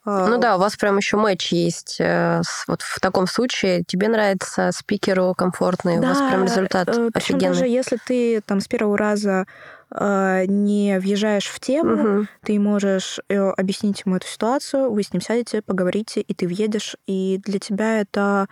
[0.05, 1.97] Ну да, у вас прям еще матч есть.
[1.99, 7.11] Э, вот в таком случае тебе нравится спикеру комфортный, да, у вас прям результат э,
[7.15, 7.49] офигенный.
[7.49, 9.47] даже если ты там с первого раза
[9.91, 12.27] э, не въезжаешь в тему, угу.
[12.43, 17.41] ты можешь объяснить ему эту ситуацию, вы с ним сядете, поговорите, и ты въедешь, и
[17.45, 18.47] для тебя это а,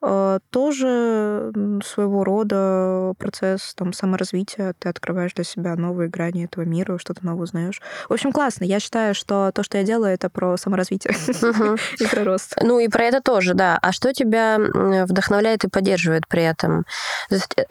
[0.00, 1.52] тоже
[1.84, 4.74] своего рода процесс там, саморазвития.
[4.78, 7.80] Ты открываешь для себя новые грани этого мира, что-то новое узнаешь.
[8.08, 8.64] В общем, классно.
[8.64, 11.14] Я считаю, что то, что я делаю, это про саморазвитие
[11.98, 12.56] и про рост.
[12.62, 13.78] Ну и про это тоже, да.
[13.80, 14.58] А что тебя
[15.06, 16.84] вдохновляет и поддерживает при этом?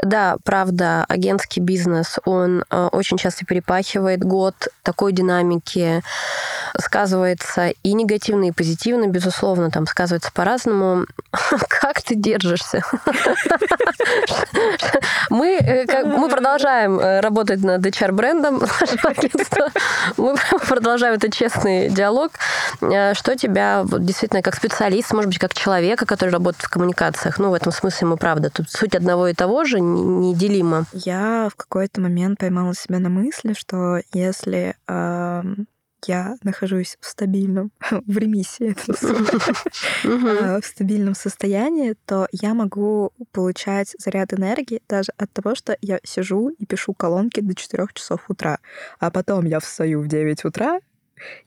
[0.04, 6.02] да, правда, агентский бизнес, он а, очень часто перепахивает год такой динамики,
[6.80, 11.06] сказывается и негативно, и позитивно, безусловно, там сказывается по-разному.
[11.70, 12.84] Как ты держишься?
[15.30, 18.60] Мы, э, как, мы продолжаем э, работать над HR-брендом.
[20.18, 20.36] Мы
[20.68, 22.32] продолжаем этот честный диалог.
[22.82, 27.40] Э, что тебя вот, действительно как специалист, может быть, как человека, который работает в коммуникациях,
[27.40, 30.86] ну, в этом смысле мы правда, тут суть одного и того же неделима.
[30.94, 34.76] Я в какой-то момент поймала себя на мысли, что если
[36.08, 38.76] я нахожусь в стабильном, в ремиссии,
[40.56, 46.00] а, в стабильном состоянии, то я могу получать заряд энергии даже от того, что я
[46.04, 48.60] сижу и пишу колонки до 4 часов утра,
[49.00, 50.80] а потом я встаю в 9 утра,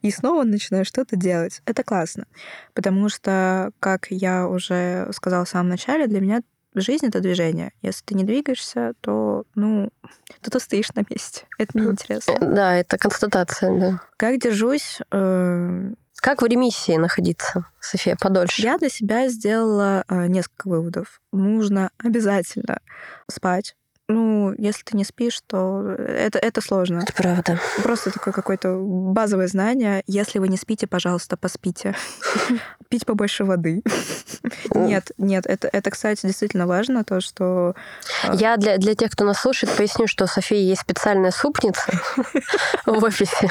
[0.03, 1.62] и снова начинаю что-то делать.
[1.64, 2.26] Это классно,
[2.74, 6.42] потому что, как я уже сказала в самом начале, для меня
[6.75, 7.73] жизнь— это движение.
[7.83, 9.91] Если ты не двигаешься, то, ну,
[10.41, 11.47] то ты стоишь на месте.
[11.59, 12.39] Это неинтересно.
[12.41, 14.01] Да, это констатация, да.
[14.16, 15.01] Как держусь?
[15.11, 18.62] Э, как в ремиссии находиться, София, подольше?
[18.62, 21.20] Я для себя сделала э, несколько выводов.
[21.33, 22.81] Нужно обязательно
[23.29, 23.75] спать
[24.09, 27.00] ну, если ты не спишь, то это, это сложно.
[27.00, 27.59] Это правда.
[27.82, 30.03] Просто такое какое-то базовое знание.
[30.07, 31.94] Если вы не спите, пожалуйста, поспите.
[32.88, 33.82] Пить побольше воды.
[34.74, 37.74] Нет, нет, это, это, кстати, действительно важно, то, что...
[38.22, 41.92] А, Я для, для тех, кто нас слушает, поясню, что София есть специальная супница
[42.86, 43.50] в офисе,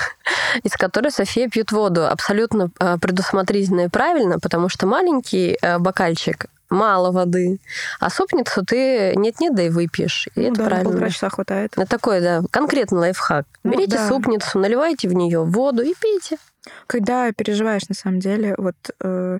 [0.63, 6.47] из которой София пьет воду абсолютно а, предусмотрительно и правильно, потому что маленький а, бокальчик
[6.71, 7.59] мало воды.
[7.99, 10.27] А супницу ты нет-нет, да и выпьешь.
[10.35, 10.89] И ну, это да, правильно.
[10.89, 11.73] полтора часа хватает.
[11.77, 13.45] Это такой, да, конкретный лайфхак.
[13.63, 14.07] Ну, Берите да.
[14.07, 16.37] супницу, наливайте в нее воду и пейте.
[16.87, 19.39] Когда переживаешь, на самом деле, вот э,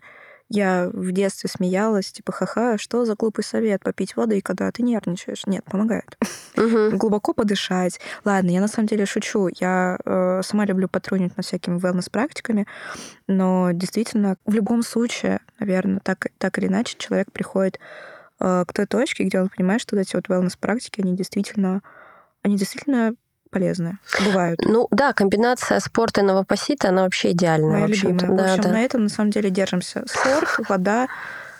[0.49, 4.83] я в детстве смеялась, типа, ха-ха, что за глупый совет попить воду, и когда ты
[4.83, 5.45] нервничаешь?
[5.45, 6.17] Нет, помогает.
[6.57, 6.97] Угу.
[6.97, 8.01] Глубоко подышать.
[8.25, 9.49] Ладно, я на самом деле шучу.
[9.59, 12.67] Я э, сама люблю патрулить над всякими wellness-практиками,
[13.27, 17.79] но действительно, в любом случае, наверное, так, так или иначе, человек приходит
[18.39, 21.81] э, к той точке, где он понимает, что вот эти вот wellness-практики, они действительно,
[22.43, 23.13] они действительно
[23.51, 23.99] полезные.
[24.25, 24.59] Бывают.
[24.65, 27.71] Ну да, комбинация спорта и новопосита, она вообще идеальная.
[27.71, 28.17] Моя любимая.
[28.19, 28.69] Да, в общем, да.
[28.71, 30.03] на этом на самом деле держимся.
[30.07, 31.07] Спорт, вода,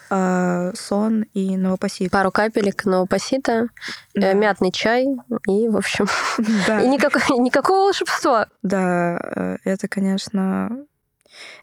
[0.10, 2.12] а, сон и новопосит.
[2.12, 3.68] Пару капелек новопосита,
[4.14, 4.34] э, да.
[4.34, 5.06] мятный чай
[5.48, 6.08] и, в общем,
[6.68, 6.82] да.
[6.82, 8.48] и никакого, никакого волшебства.
[8.62, 10.86] Да, э, это, конечно,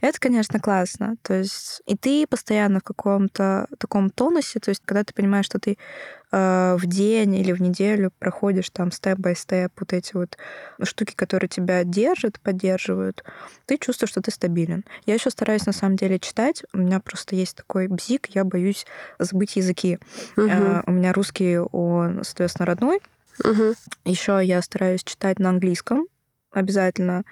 [0.01, 1.17] это, конечно, классно.
[1.23, 5.59] То есть и ты постоянно в каком-то таком тонусе, то есть когда ты понимаешь, что
[5.59, 5.79] ты
[6.33, 10.37] э, в день или в неделю проходишь там степ-бай-степ вот эти вот
[10.83, 13.25] штуки, которые тебя держат, поддерживают,
[13.67, 14.85] ты чувствуешь, что ты стабилен.
[15.07, 16.65] Я еще стараюсь на самом деле читать.
[16.73, 18.87] У меня просто есть такой бзик, я боюсь
[19.19, 19.99] забыть языки.
[20.37, 20.47] Угу.
[20.49, 23.01] Э, у меня русский, он, соответственно, родной.
[23.45, 23.75] Угу.
[24.05, 26.07] Еще я стараюсь читать на английском
[26.51, 27.25] обязательно.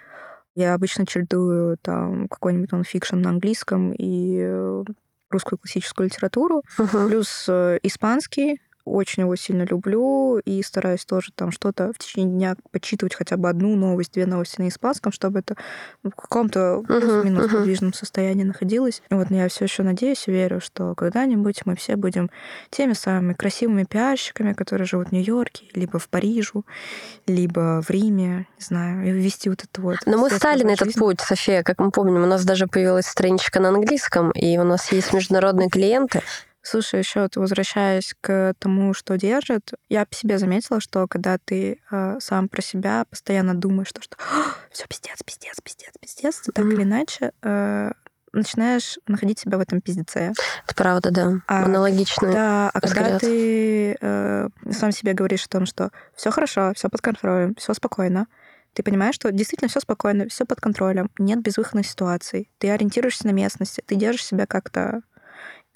[0.57, 4.85] Я обычно чередую там какой-нибудь нонфикшн на английском и э,
[5.29, 7.09] русскую классическую литературу, uh-huh.
[7.09, 12.57] плюс э, испанский, очень его сильно люблю и стараюсь тоже там что-то в течение дня
[12.71, 15.57] почитывать хотя бы одну новость, две новости на испанском, чтобы это
[16.03, 19.03] в каком-то плюс-минус подвижном состоянии находилось.
[19.11, 22.31] Вот я все еще надеюсь и верю, что когда-нибудь мы все будем
[22.71, 26.65] теми самыми красивыми пиарщиками, которые живут в Нью-Йорке, либо в Парижу,
[27.27, 29.99] либо в Риме, не знаю, и вести вот это вот.
[30.07, 33.61] Но мы стали на этот путь, София, как мы помним, у нас даже появилась страничка
[33.61, 36.23] на английском, и у нас есть международные клиенты,
[36.69, 41.79] Слушай, еще вот возвращаясь к тому, что держит, я по себе заметила, что когда ты
[41.93, 44.17] э, сам про себя постоянно думаешь, что, что
[44.73, 46.55] все пиздец, пиздец, пиздец, пиздец, ты mm-hmm.
[46.55, 47.93] так или иначе э,
[48.33, 50.33] начинаешь находить себя в этом пиздеце.
[50.65, 51.33] Это правда, да.
[51.47, 53.05] А, Аналогичный Да, а взгляд.
[53.05, 57.75] когда ты э, сам себе говоришь о том, что все хорошо, все под контролем, все
[57.75, 58.27] спокойно,
[58.73, 63.31] ты понимаешь, что действительно все спокойно, все под контролем, нет безвыходных ситуаций, ты ориентируешься на
[63.31, 65.03] местности, ты держишь себя как-то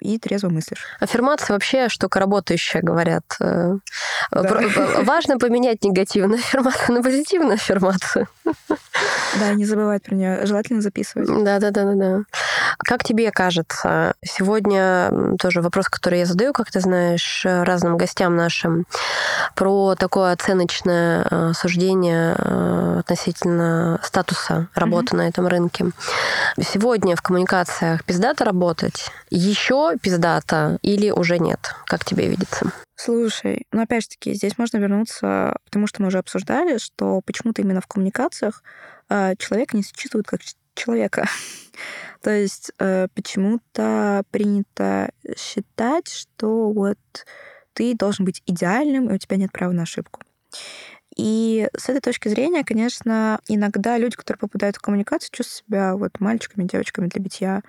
[0.01, 0.85] и трезво мыслишь.
[0.99, 3.23] Аффирмация вообще штука работающая, говорят.
[3.39, 3.77] Э,
[4.31, 4.61] да.
[5.03, 8.27] Важно поменять негативную аффирмацию на позитивную аффирмацию.
[9.39, 10.45] Да, не забывать про нее.
[10.45, 11.27] Желательно записывать.
[11.27, 12.19] Да, да, да, да, да.
[12.79, 18.85] Как тебе кажется, сегодня тоже вопрос, который я задаю, как ты знаешь, разным гостям нашим,
[19.55, 25.17] про такое оценочное э, суждение э, относительно статуса работы mm-hmm.
[25.17, 25.85] на этом рынке.
[26.59, 31.73] Сегодня в коммуникациях пиздато работать, еще пиздато или уже нет?
[31.85, 32.71] Как тебе видится?
[32.95, 37.61] Слушай, ну опять же таки, здесь можно вернуться, потому что мы уже обсуждали, что почему-то
[37.61, 38.63] именно в коммуникациях
[39.09, 40.41] э, человека не существует как
[40.75, 41.27] человека.
[42.21, 46.99] То есть э, почему-то принято считать, что вот
[47.73, 50.21] ты должен быть идеальным, и у тебя нет права на ошибку.
[51.17, 56.19] И с этой точки зрения, конечно, иногда люди, которые попадают в коммуникацию, чувствуют себя вот
[56.19, 57.61] мальчиками, девочками для битья.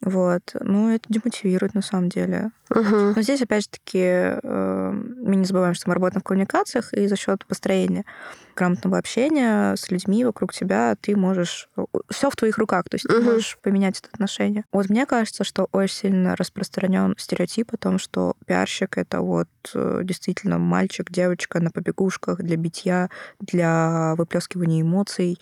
[0.00, 0.54] Вот.
[0.60, 2.50] Ну, это демотивирует на самом деле.
[2.70, 3.14] Угу.
[3.16, 7.06] Но здесь, опять же таки, э, мы не забываем, что мы работаем в коммуникациях, и
[7.08, 8.04] за счет построения
[8.54, 11.68] грамотного общения с людьми вокруг тебя ты можешь...
[11.76, 13.14] Э, Все в твоих руках, то есть угу.
[13.14, 14.64] ты можешь поменять это отношение.
[14.72, 20.02] Вот мне кажется, что очень сильно распространен стереотип о том, что пиарщик— это вот э,
[20.04, 25.38] действительно мальчик, девочка на побегушках для битья, для выплескивания эмоций,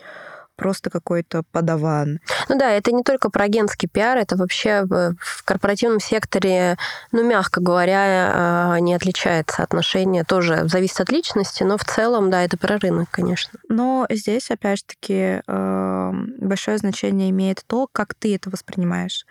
[0.57, 2.21] просто какой-то подаван.
[2.49, 6.77] Ну да, это не только про агентский пиар, это вообще в корпоративном секторе,
[7.13, 10.25] ну, мягко говоря, а, не отличается отношение.
[10.25, 13.59] Тоже зависит от личности, но в целом, да, это про рынок, конечно.
[13.69, 19.27] Но здесь, опять же таки, эм, большое значение имеет то, как ты это воспринимаешь.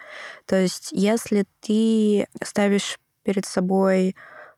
[0.46, 4.16] То есть, если ты ставишь перед собой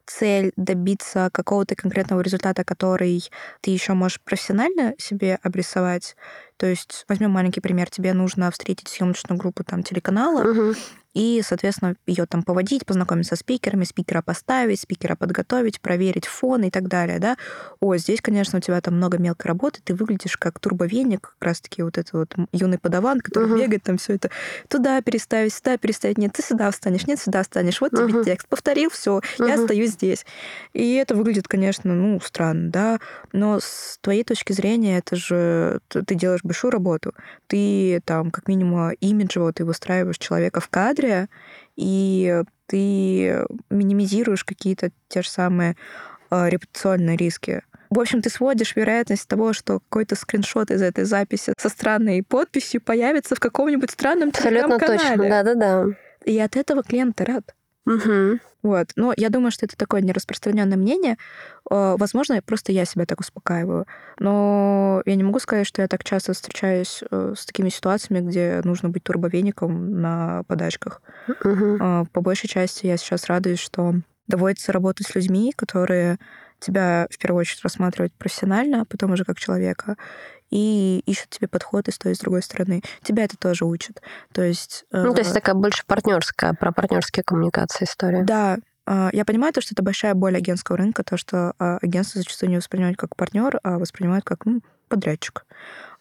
[0.07, 3.23] цель добиться какого-то конкретного результата, который
[3.61, 6.15] ты еще можешь профессионально себе обрисовать.
[6.57, 10.75] То есть возьмем маленький пример, тебе нужно встретить съемочную группу там телеканала, угу
[11.17, 16.69] и, соответственно, ее там поводить, познакомиться с спикерами, спикера поставить, спикера подготовить, проверить фон и
[16.69, 17.37] так далее, да.
[17.79, 21.81] О, здесь, конечно, у тебя там много мелкой работы, ты выглядишь как турбовеник, как раз-таки
[21.81, 23.59] вот этот вот юный подаван, который uh-huh.
[23.59, 24.29] бегает там все это
[24.67, 28.23] туда переставить, сюда переставить, нет, ты сюда встанешь, нет, сюда встанешь, вот тебе uh-huh.
[28.23, 29.47] текст, повторил, все, uh-huh.
[29.47, 30.23] я остаюсь здесь.
[30.73, 32.99] И это выглядит, конечно, ну, странно, да,
[33.33, 37.15] но с твоей точки зрения это же ты делаешь большую работу,
[37.47, 41.29] ты там как минимум имиджево ты выстраиваешь человека в кадре, история,
[41.75, 45.75] и ты минимизируешь какие-то те же самые
[46.29, 47.61] э, репутационные риски.
[47.89, 52.81] В общем, ты сводишь вероятность того, что какой-то скриншот из этой записи со странной подписью
[52.81, 55.85] появится в каком-нибудь странном Абсолютно точно, да-да-да.
[56.25, 57.55] И от этого клиент рад.
[57.85, 58.39] Угу.
[58.67, 58.91] Вот.
[58.97, 61.17] Но я думаю, что это такое нераспространенное мнение.
[61.71, 63.87] Э, возможно, просто я себя так успокаиваю.
[64.19, 68.59] Но я не могу сказать, что я так часто встречаюсь э, с такими ситуациями, где
[68.65, 71.01] нужно быть турбовеником на подачках.
[71.29, 72.07] Угу.
[72.11, 73.95] По большей части я сейчас радуюсь, что
[74.27, 76.17] доводится работать с людьми, которые
[76.59, 79.95] тебя в первую очередь рассматривают профессионально, а потом уже как человека
[80.49, 82.81] и ищут тебе подход и с той, и с другой стороны.
[83.03, 84.01] Тебя это тоже учат.
[84.33, 84.85] То есть...
[84.91, 88.23] Ну, то есть э, такая больше партнерская, про партнерские коммуникации история.
[88.23, 92.19] Да, э, я понимаю то, что это большая боль агентского рынка, то, что э, агентство
[92.19, 95.45] зачастую не воспринимают как партнер, а воспринимают как ну, подрядчик.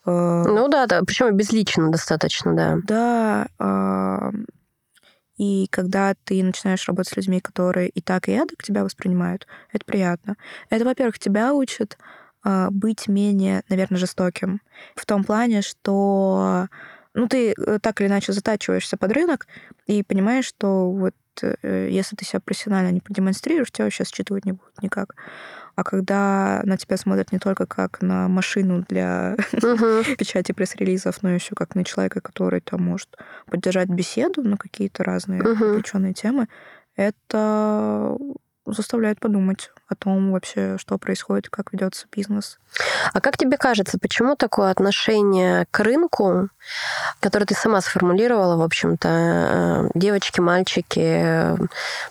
[0.08, 2.78] Ну да, да, причем безлично достаточно, да.
[3.58, 4.30] Да,
[5.36, 9.84] и когда ты начинаешь работать с людьми, которые и так, и эдак тебя воспринимают, это
[9.84, 10.36] приятно.
[10.70, 12.04] Это, во-первых, тебя учат а,
[12.70, 14.60] быть менее, наверное, жестоким.
[14.94, 16.68] В том плане, что
[17.16, 19.46] ну, ты э, так или иначе затачиваешься под рынок
[19.86, 24.52] и понимаешь, что вот э, если ты себя профессионально не продемонстрируешь, тебя вообще считывать не
[24.52, 25.14] будут никак.
[25.76, 30.16] А когда на тебя смотрят не только как на машину для uh-huh.
[30.18, 33.16] печати пресс-релизов, но еще как на человека, который там может
[33.46, 36.12] поддержать беседу на какие-то разные uh-huh.
[36.12, 36.48] темы,
[36.96, 38.16] это
[38.66, 42.58] заставляет подумать о том вообще, что происходит, как ведется бизнес.
[43.12, 46.48] А как тебе кажется, почему такое отношение к рынку,
[47.20, 51.56] которое ты сама сформулировала, в общем-то, э, девочки, мальчики,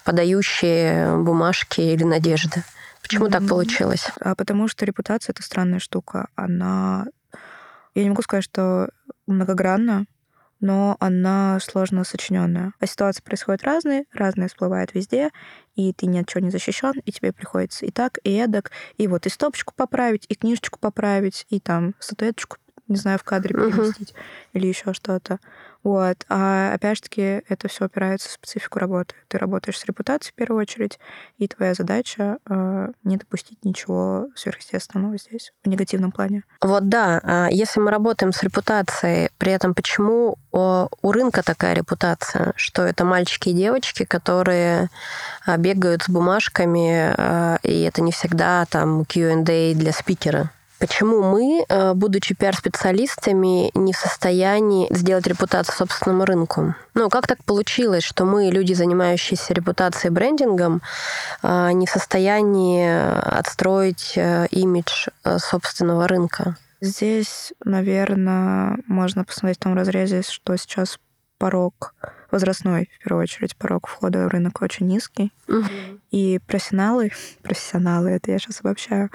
[0.04, 2.64] подающие бумажки или надежды?
[3.02, 3.32] Почему mm-hmm.
[3.32, 4.08] так получилось?
[4.20, 6.28] А потому что репутация это странная штука.
[6.36, 7.06] Она,
[7.94, 8.90] я не могу сказать, что
[9.28, 10.06] многогранна,
[10.66, 12.74] но она сложно сочиненная.
[12.80, 15.30] А ситуации происходят разные, разные всплывают везде,
[15.76, 19.08] и ты ни от чего не защищен, и тебе приходится и так, и эдак, и
[19.08, 22.58] вот и стопочку поправить, и книжечку поправить, и там статуэточку
[22.88, 24.50] не знаю, в кадре переместить uh-huh.
[24.54, 25.40] или еще что-то.
[25.86, 26.26] Вот.
[26.30, 29.14] А опять же таки, это все опирается в специфику работы.
[29.28, 31.00] Ты работаешь с репутацией в первую очередь,
[31.38, 36.42] и твоя задача э, не допустить ничего сверхъестественного здесь, в негативном плане.
[36.60, 42.54] Вот да, а если мы работаем с репутацией, при этом почему у рынка такая репутация,
[42.56, 44.90] что это мальчики и девочки, которые
[45.46, 50.50] а, бегают с бумажками, а, и это не всегда там Q&A для спикера.
[50.80, 56.76] Почему мы, э, будучи пиар-специалистами, не в состоянии сделать репутацию собственному рынку?
[56.94, 60.82] Ну, как так получилось, что мы, люди, занимающиеся репутацией и брендингом,
[61.44, 62.86] э, не в состоянии
[63.40, 65.08] отстроить э, имидж
[65.38, 66.58] собственного рынка?
[66.82, 71.00] Здесь, наверное, можно посмотреть в том разрезе, что сейчас
[71.38, 71.94] порог
[72.36, 75.32] возрастной, в первую очередь, порог входа в рынок очень низкий.
[75.48, 75.66] Угу.
[76.12, 77.12] И профессионалы,
[77.42, 79.10] профессионалы, это я сейчас обобщаю,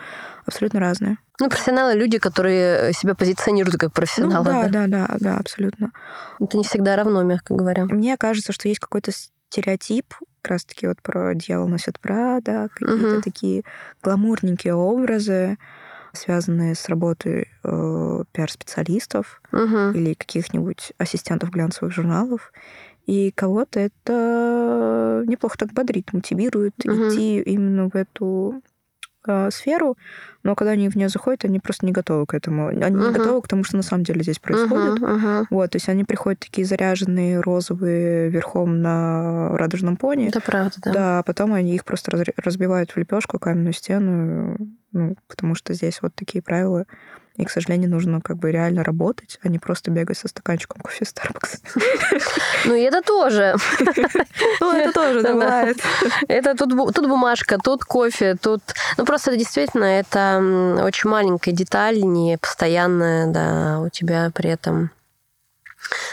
[0.47, 1.19] абсолютно разные.
[1.39, 4.45] Ну, профессионалы— люди, которые себя позиционируют как профессионалы.
[4.45, 5.93] Ну, да, да, да, да, да, абсолютно.
[6.39, 7.85] Это не всегда равно, мягко говоря.
[7.85, 13.23] Мне кажется, что есть какой-то стереотип, как раз-таки вот про «Дьявол носит Прада», какие-то угу.
[13.23, 13.63] такие
[14.03, 15.59] гламурненькие образы,
[16.13, 19.91] связанные с работой э, пиар-специалистов угу.
[19.93, 22.53] или каких-нибудь ассистентов глянцевых журналов.
[23.11, 26.93] И кого-то это неплохо так бодрит, мотивирует угу.
[26.93, 28.63] идти именно в эту
[29.27, 29.97] э, сферу,
[30.45, 32.69] но когда они в нее заходят, они просто не готовы к этому.
[32.69, 33.09] Они uh-huh.
[33.09, 35.03] не готовы к тому, что на самом деле здесь происходит.
[35.03, 35.47] Uh-huh, uh-huh.
[35.51, 40.29] Вот, то есть они приходят такие заряженные, розовые, верхом на радужном пони.
[40.29, 40.93] Это правда, да.
[40.93, 44.57] Да, а потом они их просто разбивают в лепешку, каменную стену,
[44.93, 46.87] ну, потому что здесь вот такие правила,
[47.41, 51.07] И, к сожалению, нужно как бы реально работать, а не просто бегать со стаканчиком кофе
[51.07, 51.61] Starbucks.
[52.67, 53.57] Ну и это тоже.
[54.61, 55.79] Ну, это тоже, бывает.
[56.29, 58.61] Это тут, бумажка, тут кофе, тут...
[58.99, 64.91] Ну, просто действительно это очень маленькая деталь, не постоянная, да, у тебя при этом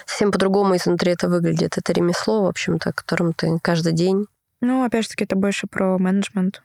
[0.06, 1.78] совсем по-другому изнутри это выглядит.
[1.78, 4.28] Это ремесло, в общем-то, которым ты каждый день.
[4.62, 6.64] Ну, опять же таки, это больше про менеджмент.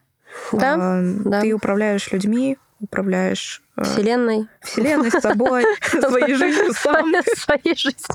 [0.52, 1.40] Да, А, да.
[1.40, 4.48] Ты управляешь людьми, управляешь Вселенной.
[4.60, 7.12] вселенной, с собой, своей жизнью сам.
[7.36, 8.06] Своей жизнью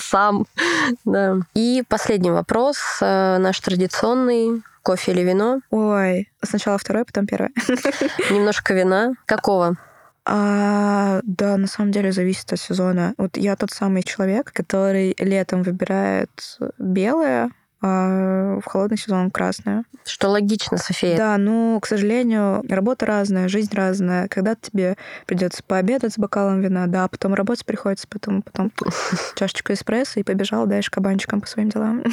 [0.00, 0.46] сам.
[1.04, 1.38] Да.
[1.54, 4.62] И последний вопрос, э, наш традиционный.
[4.82, 5.60] Кофе или вино?
[5.70, 7.50] Ой, сначала второе, потом первое.
[8.30, 9.12] Немножко вина.
[9.26, 9.76] Какого?
[10.24, 13.14] А, да, на самом деле зависит от сезона.
[13.18, 16.30] Вот я тот самый человек, который летом выбирает
[16.78, 17.50] белое,
[17.80, 19.84] а в холодный сезон красное.
[20.04, 21.16] Что логично, София.
[21.16, 24.28] Да, ну, к сожалению, работа разная, жизнь разная.
[24.28, 28.72] Когда тебе придется пообедать с бокалом вина, да, а потом работать приходится, потом, потом
[29.36, 32.02] чашечку эспрессо и побежал дальше кабанчиком по своим делам.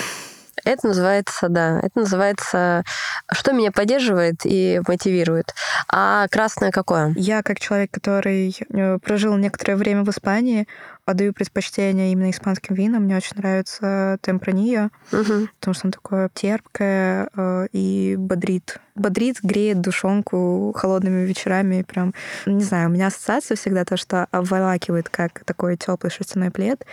[0.64, 2.84] Это называется, да, это называется,
[3.32, 5.54] что меня поддерживает и мотивирует.
[5.92, 7.14] А красное какое?
[7.18, 10.68] Я, как человек, который э, прожил некоторое время в Испании,
[11.06, 13.04] отдаю предпочтение именно испанским винам.
[13.04, 15.50] Мне очень нравится темпраньо, Мгм.
[15.60, 18.80] потому что он такое терпкое э, и бодрит.
[18.96, 21.84] Бодрит, греет душонку холодными вечерами.
[21.84, 22.14] Прям,
[22.46, 26.86] не знаю, у меня ассоциация всегда то, что обволакивает как такой теплый шерстяной плед,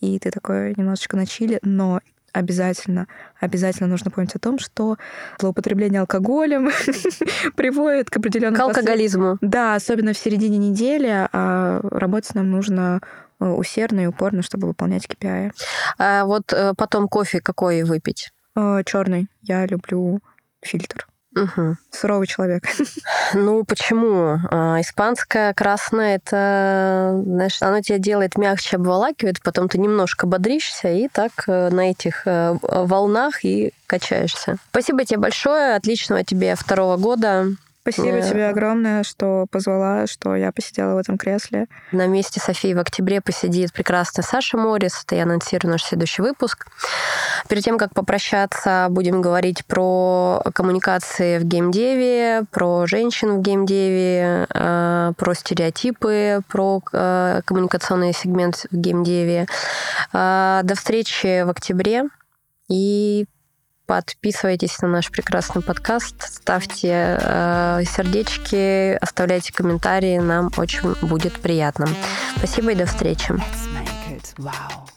[0.00, 2.00] и ты такой немножечко на чили, но
[2.34, 3.06] обязательно,
[3.40, 4.98] обязательно нужно помнить о том, что
[5.38, 6.70] злоупотребление алкоголем
[7.56, 9.38] приводит к определенным К алкоголизму.
[9.40, 13.00] Да, особенно в середине недели, а работать нам нужно
[13.40, 15.52] э, усердно и упорно, чтобы выполнять KPI.
[15.98, 18.32] А вот э, потом кофе какой выпить?
[18.84, 19.26] Черный.
[19.42, 20.20] Я люблю
[20.62, 21.08] фильтр.
[21.34, 21.78] Мгм.
[21.90, 22.64] Суровый человек.
[23.34, 24.38] Ну, почему?
[24.50, 31.08] А, Испанское красное, это, знаешь, оно тебя делает мягче, обволакивает, потом ты немножко бодришься и
[31.08, 34.58] так э, на этих э, волнах и качаешься.
[34.70, 37.46] Спасибо тебе большое, отличного тебе второго года.
[37.86, 41.66] Спасибо Э, тебе огромное, что позвала, что я посидела в этом кресле.
[41.92, 45.02] На месте Софии в октябре посидит прекрасная Саша Морис.
[45.04, 46.66] Это я анонсирую наш следующий выпуск.
[47.46, 55.12] Перед тем, как попрощаться, будем говорить про коммуникации в геймдеве, про женщин в геймдеве, э,
[55.18, 59.46] про стереотипы, про э, коммуникационный сегмент в геймдеве.
[60.14, 62.04] До встречи в октябре.
[62.68, 63.26] И
[63.86, 71.86] подписывайтесь на наш прекрасный подкаст, ставьте э, сердечки, оставляйте комментарии, нам очень будет приятно.
[72.36, 73.34] Спасибо и до встречи.
[74.38, 74.93] Wow.